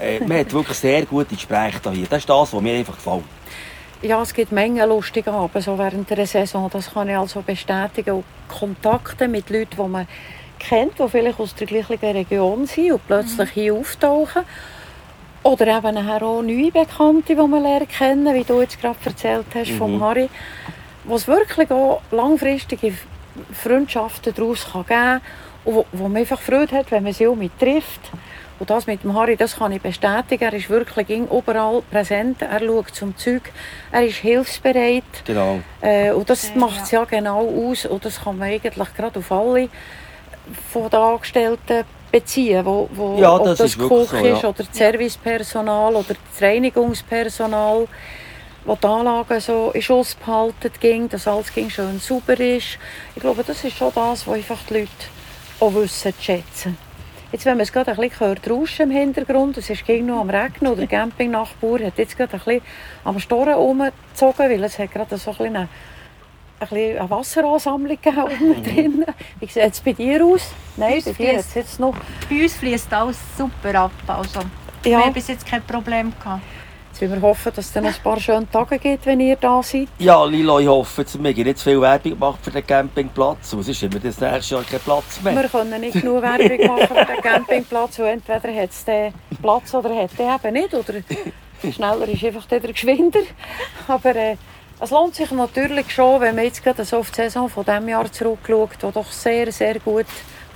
äh, 0.00 0.20
man 0.26 0.38
hat 0.38 0.52
wirklich 0.52 0.78
sehr 0.78 1.04
gute 1.06 1.34
Gespräche 1.34 1.90
hier. 1.90 2.06
Das 2.06 2.18
ist 2.18 2.28
das, 2.28 2.52
was 2.52 2.60
mir 2.60 2.74
einfach 2.74 2.96
gefällt. 2.96 3.24
Ja, 4.02 4.20
es 4.20 4.34
gibt 4.34 4.52
Mengen 4.52 4.86
lustige 4.88 5.32
Abende 5.32 5.62
so 5.62 5.78
während 5.78 6.10
der 6.10 6.26
Saison. 6.26 6.68
Das 6.70 6.92
kann 6.92 7.08
ich 7.08 7.16
also 7.16 7.40
bestätigen. 7.40 8.16
Und 8.16 8.24
Kontakte 8.48 9.28
mit 9.28 9.48
Leuten, 9.48 9.76
die 9.76 9.88
man 9.88 10.06
kennt, 10.58 10.98
die 10.98 11.08
vielleicht 11.08 11.40
aus 11.40 11.54
der 11.54 11.66
gleichen 11.66 11.98
Region 11.98 12.66
sind 12.66 12.92
und 12.92 13.06
plötzlich 13.06 13.50
hier 13.50 13.74
auftauchen. 13.74 14.42
Oder 15.42 15.78
eben 15.78 15.96
auch 15.96 16.42
neue 16.42 16.70
Bekannte, 16.70 17.34
die 17.34 17.46
man 17.46 17.62
lernen 17.62 17.88
kennen, 17.88 18.34
wie 18.34 18.44
du 18.44 18.60
jetzt 18.60 18.80
gerade 18.80 18.96
erzählt 19.04 19.46
hast 19.54 19.70
vom 19.72 19.96
Mhm. 19.96 20.00
Harry. 20.02 20.30
Wo 21.04 21.16
es 21.16 21.26
wirklich 21.26 21.70
auch 21.70 22.00
langfristige 22.10 22.94
Freundschaften 23.52 24.34
daraus 24.34 24.66
kann 24.70 24.86
geben 24.86 24.88
kann 24.88 25.20
und 25.64 25.74
wo, 25.74 25.86
wo 25.92 26.08
man 26.08 26.18
einfach 26.18 26.40
Freude 26.40 26.76
hat, 26.76 26.90
wenn 26.90 27.02
man 27.02 27.12
sie 27.12 27.26
auch 27.26 27.34
mit 27.34 27.58
trifft. 27.58 28.10
Und 28.58 28.70
das 28.70 28.86
mit 28.86 29.02
dem 29.02 29.14
Harry, 29.14 29.36
das 29.36 29.56
kann 29.56 29.72
ich 29.72 29.82
bestätigen. 29.82 30.44
Er 30.44 30.52
ist 30.52 30.70
wirklich 30.70 31.08
überall 31.08 31.82
präsent. 31.90 32.40
Er 32.40 32.60
schaut 32.60 32.94
zum 32.94 33.16
Zeug. 33.16 33.42
Er 33.90 34.06
ist 34.06 34.18
hilfsbereit. 34.18 35.02
Genau. 35.24 35.60
Äh, 35.80 36.12
und 36.12 36.30
das 36.30 36.42
Sehr, 36.42 36.56
macht 36.56 36.84
es 36.84 36.90
ja 36.92 37.04
genau 37.04 37.48
aus. 37.48 37.84
Und 37.84 38.04
das 38.04 38.22
kann 38.22 38.38
man 38.38 38.48
eigentlich 38.48 38.94
gerade 38.94 39.18
auf 39.18 39.32
alle 39.32 39.68
von 40.70 40.88
den 40.88 41.00
Angestellten 41.00 41.84
beziehen. 42.12 42.64
Wo, 42.64 42.88
wo, 42.92 43.18
Ja, 43.18 43.34
ob 43.34 43.44
das 43.44 43.58
das 43.58 43.70
ist 43.70 43.78
wirklich 43.78 44.08
Koch 44.08 44.18
so, 44.18 44.24
ja. 44.24 44.36
ist 44.36 44.44
oder 44.44 44.64
das 44.64 44.68
Servicepersonal 44.72 45.96
oder 45.96 46.14
das 46.32 46.42
Reinigungspersonal 46.42 47.88
wo 48.66 48.76
die 48.76 48.86
Anlage 48.86 49.40
so 49.40 49.72
in 49.72 49.82
Schuss 49.82 50.14
behalten 50.14 50.70
ging, 50.80 51.08
dass 51.08 51.28
alles 51.28 51.52
ging 51.52 51.68
schön 51.68 52.00
sauber 52.00 52.38
ist. 52.40 52.78
Ich 53.14 53.20
glaube, 53.20 53.44
das 53.44 53.62
ist 53.62 53.76
schon 53.76 53.92
das, 53.94 54.26
was 54.26 54.34
einfach 54.34 54.58
die 54.68 54.74
Leute 54.74 54.88
auch 55.60 55.74
wissen 55.74 56.14
zu 56.14 56.22
schätzen. 56.22 56.76
Jetzt, 57.32 57.46
wenn 57.46 57.56
man 57.56 57.62
es 57.62 57.72
gerade 57.72 57.90
ein 57.90 57.96
bisschen 57.96 58.26
hört, 58.26 58.48
rauschen 58.48 58.90
im 58.90 58.96
Hintergrund, 58.96 59.56
es 59.58 59.68
ist 59.68 59.84
gegen 59.84 60.06
noch 60.06 60.20
am 60.20 60.30
Regnen 60.30 60.70
oder 60.70 60.86
der 60.86 60.98
Campingnachbar 61.00 61.80
hat 61.80 61.98
jetzt 61.98 62.16
gerade 62.16 62.34
ein 62.34 62.38
bisschen 62.38 62.62
am 63.02 63.18
Storen 63.18 63.48
herumgezogen, 63.48 64.50
weil 64.50 64.62
es 64.62 64.78
hat 64.78 64.92
gerade 64.92 65.18
so 65.18 65.32
ein 65.32 65.36
bisschen 65.36 65.56
eine, 65.56 65.68
ein 66.60 66.68
bisschen 66.68 66.98
eine 66.98 67.10
Wasseransammlung 67.10 67.98
gegeben 68.00 68.22
unten 68.22 68.62
drin. 68.62 69.04
Wie 69.40 69.46
sieht 69.46 69.62
es 69.64 69.80
bei 69.80 69.92
dir 69.94 70.24
aus? 70.24 70.52
Nein, 70.76 71.02
bei 71.04 71.10
dir 71.12 71.32
hat 71.32 71.40
es 71.40 71.54
jetzt 71.54 71.80
noch... 71.80 71.96
Bei 72.30 72.42
uns 72.42 72.54
fließt 72.54 72.92
alles 72.92 73.18
super 73.36 73.74
ab. 73.80 73.90
Also, 74.06 74.40
Wir 74.84 74.92
Ja, 74.92 75.00
haben 75.04 75.12
bis 75.12 75.26
jetzt 75.26 75.44
kein 75.44 75.62
Problem 75.62 76.12
gehabt. 76.16 76.42
Jetzt 76.94 77.10
wollen 77.10 77.22
wir 77.22 77.28
hoffen, 77.28 77.52
dass 77.54 77.66
es 77.66 77.72
dann 77.72 77.84
noch 77.84 77.94
ein 77.94 78.02
paar 78.02 78.20
schöne 78.20 78.48
Tage 78.50 78.78
gibt, 78.78 79.06
wenn 79.06 79.20
ihr 79.20 79.36
da 79.36 79.62
seid. 79.62 79.88
Ja, 79.98 80.24
Lilo, 80.24 80.60
ich 80.60 80.68
hoffe, 80.68 81.02
jetzt, 81.02 81.22
wir 81.22 81.32
nicht 81.32 81.58
zu 81.58 81.64
viel 81.64 81.80
Werbung 81.80 82.12
gemacht 82.12 82.38
für 82.42 82.50
den 82.50 82.66
Campingplatz. 82.66 83.52
Und 83.52 83.62
sonst 83.62 83.82
haben 83.82 83.92
wir 83.94 84.00
das 84.00 84.20
nächstes 84.20 84.50
Jahr 84.50 84.62
keinen 84.62 84.80
Platz 84.80 85.20
mehr. 85.22 85.34
Wir 85.34 85.48
können 85.48 85.80
nicht 85.80 86.00
genug 86.00 86.22
Werbung 86.22 86.66
machen 86.66 86.96
für 86.96 87.12
den 87.12 87.22
Campingplatz, 87.22 87.98
weil 87.98 88.06
entweder 88.14 88.62
hat 88.62 88.70
es 88.70 88.84
den 88.84 89.12
Platz 89.42 89.74
oder 89.74 89.94
hat 89.96 90.10
den 90.18 90.34
eben 90.34 90.54
nicht. 90.54 90.74
Oder 90.74 91.72
schneller 91.72 92.08
ist 92.08 92.24
einfach 92.24 92.46
der 92.46 92.60
geschwinder. 92.60 93.20
Aber 93.88 94.14
äh, 94.14 94.36
es 94.80 94.90
lohnt 94.90 95.14
sich 95.14 95.30
natürlich 95.30 95.90
schon, 95.90 96.20
wenn 96.20 96.36
man 96.36 96.44
jetzt 96.44 96.62
gerade 96.62 96.84
so 96.84 96.98
auf 96.98 97.10
die 97.10 97.16
Saison 97.16 97.48
von 97.48 97.64
diesem 97.64 97.88
Jahr 97.88 98.10
zurückschaut, 98.10 98.82
wo 98.82 98.90
doch 98.90 99.10
sehr, 99.10 99.50
sehr 99.50 99.80
gut 99.80 100.06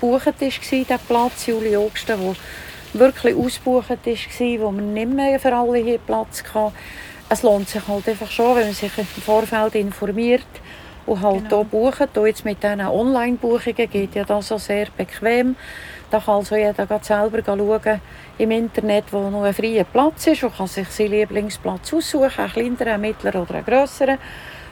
gebucht 0.01 0.27
war, 0.27 0.85
der 0.89 0.99
Platz, 0.99 1.47
Juli, 1.47 1.77
August, 1.77 2.09
wo 2.17 2.35
wirklich 2.95 3.37
ausgebucht 3.37 3.91
war, 3.91 4.61
wo 4.61 4.71
man 4.71 4.95
nicht 4.95 5.13
mehr 5.13 5.39
für 5.39 5.55
alle 5.55 5.79
hier 5.79 5.99
Platz 5.99 6.43
hatte. 6.55 6.73
Es 7.29 7.43
lohnt 7.43 7.69
sich 7.69 7.87
halt 7.87 8.09
einfach 8.09 8.31
schon, 8.31 8.57
wenn 8.57 8.65
man 8.65 8.75
sich 8.75 8.91
im 8.97 9.05
Vorfeld 9.05 9.75
informiert 9.75 10.47
und 11.07 11.21
halt 11.21 11.45
Genau. 11.45 11.57
hier 11.59 11.65
buchen. 11.65 12.09
Hier 12.15 12.27
jetzt 12.27 12.45
mit 12.45 12.63
diesen 12.63 12.81
Online-Buchungen 12.81 13.91
geht 13.91 14.15
ja 14.15 14.25
das 14.25 14.51
auch 14.53 14.59
sehr 14.59 14.87
bequem. 14.97 15.57
Da 16.11 16.21
kann 16.21 16.37
also 16.37 16.57
jeder 16.57 16.87
selber 17.03 17.43
schauen 17.45 18.01
im 18.39 18.51
Internet, 18.51 19.05
wo 19.13 19.29
noch 19.29 19.43
ein 19.43 19.53
freier 19.53 19.85
Platz 19.85 20.27
ist 20.27 20.43
und 20.43 20.57
kann 20.57 20.67
sich 20.67 20.89
seinen 20.89 21.11
Lieblingsplatz 21.11 21.93
aussuchen, 21.93 22.31
einen 22.39 22.53
kleineren, 22.53 22.89
einen 22.89 23.01
mittleren 23.03 23.43
oder 23.43 23.57
einen 23.57 23.65
grösseren. 23.67 24.19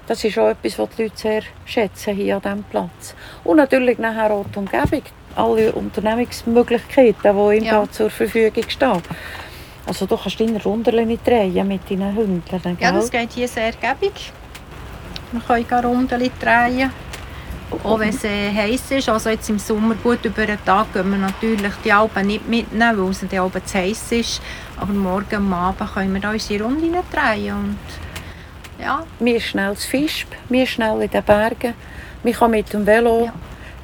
Das 0.07 0.25
ist 0.25 0.39
auch 0.39 0.49
etwas, 0.49 0.79
was 0.79 0.89
die 0.97 1.03
Leute 1.03 1.17
sehr 1.17 1.43
schätzen 1.65 2.15
hier 2.15 2.37
an 2.37 2.43
diesem 2.43 2.63
Platz. 2.65 3.15
Und 3.45 3.57
natürlich 3.57 3.99
nachher 3.99 4.31
auch 4.31 4.47
die 4.55 4.59
Umgebung, 4.59 5.03
alle 5.37 5.73
Unternehmungsmöglichkeiten, 5.73 7.15
die 7.23 7.57
ihm 7.59 7.65
Ja. 7.65 7.81
da 7.85 7.91
zur 7.91 8.11
Verfügung 8.11 8.65
stehen. 8.69 9.03
Also 9.87 10.07
du 10.07 10.17
kannst 10.17 10.41
deine 10.41 10.63
Runderchen 10.63 11.07
nicht 11.09 11.27
drehen 11.27 11.69
mit 11.69 11.89
deinen 11.91 12.15
Hündlern, 12.17 12.77
Ja, 12.81 12.91
gell? 12.91 13.01
das 13.01 13.11
geht 13.11 13.33
hier 13.33 13.49
sehr. 13.49 13.73
Wir 15.33 15.41
können 15.41 15.69
gar 15.69 15.85
Runden 15.85 16.09
drehen. 16.09 16.91
Auch 17.83 17.99
wenn 17.99 18.11
es 18.11 18.23
äh, 18.25 18.51
heiß 18.53 18.93
ist, 18.93 19.09
also 19.09 19.29
jetzt 19.29 19.51
im 19.51 19.59
Sommer 19.59 19.97
gut 19.97 20.25
über 20.25 20.47
den 20.47 20.65
Tag 20.65 20.93
gehen 20.93 21.11
wir 21.11 21.19
natürlich 21.19 21.73
die 21.85 21.93
Alpen 21.93 22.29
nicht 22.29 22.49
mitnehmen, 22.49 22.97
weil 22.99 23.11
es 23.11 23.21
dann 23.29 23.39
Alpen 23.41 23.67
zu 23.67 23.79
heiß 23.79 24.13
ist. 24.13 24.41
Aber 24.77 24.93
morgen 24.93 25.35
am 25.35 25.53
Abend 25.53 25.93
können 25.93 26.15
wir 26.15 26.21
da 26.21 26.31
unsere 26.31 26.63
Runden 26.65 26.93
drehen. 27.13 27.55
Und 27.55 27.79
ja, 28.81 29.03
Mir 29.19 29.37
ist 29.37 29.47
schnell 29.47 29.77
zu 29.77 29.89
Fisch, 29.89 30.27
mir 30.49 30.63
ist 30.63 30.71
schnell 30.71 31.03
in 31.03 31.11
den 31.11 31.25
Bergen. 31.25 31.75
Man 32.23 32.33
kann 32.33 32.51
mit 32.53 32.73
dem 32.73 32.87
Velo 32.87 33.25
Ja. 33.27 33.33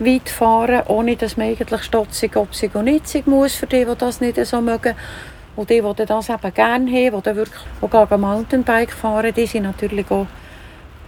Weit 0.05 0.29
fahren, 0.29 0.83
ohne 0.87 1.17
dass 1.17 1.37
man 1.37 1.49
eigentlich 1.49 1.83
stotzig, 1.83 2.37
obsig 2.37 2.75
und 2.75 2.85
nitzig 2.85 3.27
muss, 3.27 3.55
für 3.55 3.67
die, 3.67 3.85
die 3.85 3.97
das 3.97 4.21
nicht 4.21 4.45
so 4.45 4.61
mögen. 4.61 4.95
Und 5.55 5.69
die, 5.69 5.83
die 5.83 6.07
das 6.07 6.29
eben 6.29 6.55
gerne 6.55 6.91
haben, 6.91 7.23
die 7.23 7.37
wirklich 7.37 7.63
auch 7.81 8.19
Mountainbike 8.19 8.93
fahren, 8.93 9.33
die 9.35 9.47
sind 9.47 9.65
natürlich 9.65 10.11
auch 10.11 10.27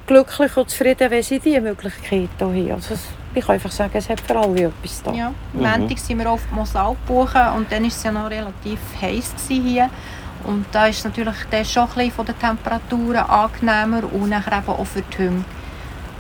glücklich 0.07 0.57
und 0.57 0.71
zufrieden, 0.71 1.11
wenn 1.11 1.23
sie 1.23 1.39
diese 1.39 1.61
Möglichkeit 1.61 2.29
hier 2.39 2.47
haben. 2.47 2.73
Also 2.73 2.95
ich 3.35 3.45
kann 3.45 3.55
einfach 3.55 3.71
sagen, 3.71 3.93
es 3.95 4.09
hat 4.09 4.21
für 4.21 4.39
alle 4.39 4.65
etwas 4.65 5.03
da. 5.03 5.13
ja. 5.13 5.33
Mhm. 5.53 5.63
Montag 5.63 5.99
sind 5.99 6.19
wir 6.19 6.31
auf 6.31 6.43
Mosalp 6.53 6.97
buchen 7.07 7.43
und 7.57 7.73
dann 7.73 7.83
war 7.83 7.89
es 7.89 8.03
ja 8.03 8.13
noch 8.13 8.31
relativ 8.31 8.79
heiß 9.01 9.33
hier. 9.49 9.91
Und 10.45 10.67
da 10.73 10.87
ist 10.87 11.05
natürlich 11.05 11.37
der 11.51 11.65
schon 11.65 11.85
ein 11.85 11.89
bisschen 11.89 12.11
von 12.13 12.27
den 12.27 12.39
Temperaturen 12.39 13.17
angenehmer 13.17 14.03
und 14.13 14.29
nachher 14.29 14.59
eben 14.59 14.69
auch 14.69 14.85
für 14.85 15.03
die 15.03 15.19
Hunde. 15.19 15.45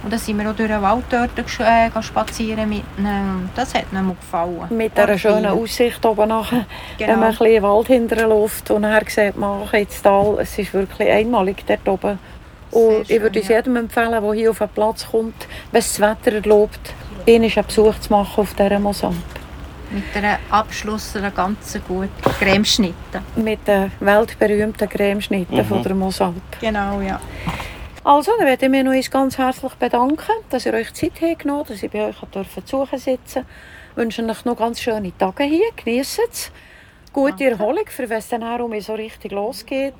Und 0.04 0.12
dann 0.12 0.18
sind 0.20 0.38
wir 0.38 0.50
auch 0.50 0.54
durch 0.54 0.68
den 0.68 0.82
Wald 0.82 1.04
dort 1.08 1.38
äh, 1.38 2.02
spazieren 2.02 2.68
mit 2.68 2.82
ihnen. 2.98 3.48
Das 3.56 3.74
hat 3.74 3.84
ihnen 3.90 4.14
gefallen. 4.20 4.66
Mit 4.70 4.96
dieser 4.96 5.16
schönen 5.18 5.46
Aussicht 5.46 6.04
oben 6.04 6.28
nachher, 6.28 6.66
Genau. 6.98 7.12
wenn 7.12 7.20
man 7.20 7.28
ein 7.30 7.38
bisschen 7.38 7.62
Wald 7.62 7.86
hinterher 7.86 8.28
läuft 8.28 8.70
und 8.70 8.82
dann 8.82 9.02
sieht 9.08 9.36
man 9.36 9.66
ins 9.72 10.02
Tal. 10.02 10.36
Es 10.40 10.58
ist 10.58 10.74
wirklich 10.74 11.08
einmalig 11.08 11.64
dort 11.66 11.88
oben. 11.88 12.18
Und 12.70 13.06
Sehr 13.06 13.16
ich 13.16 13.22
würde 13.22 13.34
schön, 13.38 13.42
es 13.44 13.48
ja. 13.48 13.56
jedem 13.56 13.76
empfehlen, 13.76 14.10
der 14.22 14.32
hier 14.34 14.50
auf 14.50 14.58
den 14.58 14.68
Platz 14.68 15.06
kommt, 15.10 15.46
wenn 15.72 15.78
es 15.78 15.96
das 15.96 16.00
Wetter 16.00 16.36
erlaubt, 16.36 16.92
einen 17.26 17.50
Besuch 17.66 17.98
zu 18.00 18.12
machen 18.12 18.40
auf 18.42 18.52
dieser 18.52 18.78
Mosamp. 18.78 19.16
Mit 19.90 20.04
einem 20.16 20.36
Abschluss 20.50 21.16
einer 21.16 21.30
ganz 21.30 21.78
guten 21.86 22.10
Cremeschnitte. 22.40 23.22
Mit 23.36 23.66
den 23.66 23.92
weltberühmten 24.00 24.88
Cremeschnitten 24.88 25.56
Mhm. 25.56 25.64
von 25.64 25.82
der 25.82 25.94
Mosamp. 25.94 26.42
Genau, 26.60 27.00
ja. 27.00 27.20
Also, 28.04 28.32
dann 28.38 28.46
möchte 28.46 28.66
ich 28.66 28.70
mich 28.70 28.84
noch 28.84 29.10
ganz 29.10 29.38
herzlich 29.38 29.72
bedanken, 29.74 30.32
dass 30.50 30.66
ihr 30.66 30.74
euch 30.74 30.92
Zeit 30.92 31.12
habt 31.22 31.38
genommen 31.40 31.64
dass 31.66 31.82
ich 31.82 31.90
bei 31.90 32.06
euch 32.06 32.16
durfte 32.30 32.62
zu 32.64 32.76
Suchen 32.76 32.98
sitzen 32.98 33.46
Ich 33.92 33.96
wünsche 33.96 34.22
euch 34.24 34.44
noch 34.44 34.56
ganz 34.58 34.80
schöne 34.80 35.16
Tage 35.16 35.44
hier. 35.44 35.70
Genießt 35.82 36.20
es. 36.30 36.52
Gute 37.14 37.44
Erholung, 37.44 37.86
für 37.86 38.08
wenn 38.10 38.18
es 38.18 38.28
dann 38.28 38.42
auch 38.42 38.58
um 38.58 38.78
so 38.80 38.92
richtig 38.94 39.32
losgeht. 39.32 39.94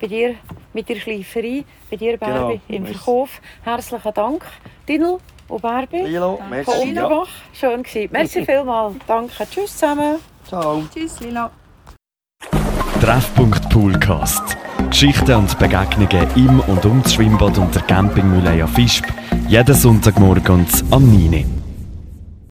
Bei 0.00 0.06
dir 0.06 0.36
mit 0.72 0.88
der 0.88 0.96
Schleiferei, 0.96 1.64
bei 1.90 1.96
dir, 1.96 2.16
Bärbi, 2.16 2.60
Genau. 2.68 2.86
im. 2.86 2.86
Verkauf. 2.86 3.40
Herzlichen 3.64 4.14
Dank, 4.14 4.46
Dinel 4.88 5.18
und 5.48 5.60
Bärbi 5.60 6.02
Lilo, 6.02 6.36
von 6.38 6.48
merci. 6.48 6.94
Ja. 6.94 7.04
Unterbach. 7.04 7.28
Schön 7.52 7.82
gewesen. 7.82 8.08
Merci 8.12 8.44
vielmals. 8.46 8.94
Danke. 9.06 9.46
Tschüss 9.50 9.72
zusammen. 9.76 10.16
Ciao. 10.46 10.84
Tschüss, 10.94 11.20
Lila. 11.20 11.50
Treffpunkt 13.02 13.68
Poolcast. 13.68 14.56
Geschichten 14.88 15.34
und 15.34 15.58
Begegnungen 15.58 16.28
im 16.36 16.60
und 16.60 16.86
um 16.86 17.02
das 17.02 17.14
Schwimmbad 17.14 17.58
und 17.58 17.74
der 17.74 17.82
Campingmühle 17.82 18.64
Fisp. 18.68 19.04
Jeden 19.48 19.74
Sonntagmorgen 19.74 20.64
am 20.92 21.10
9. 21.10 21.32
Uhr. 21.32 21.61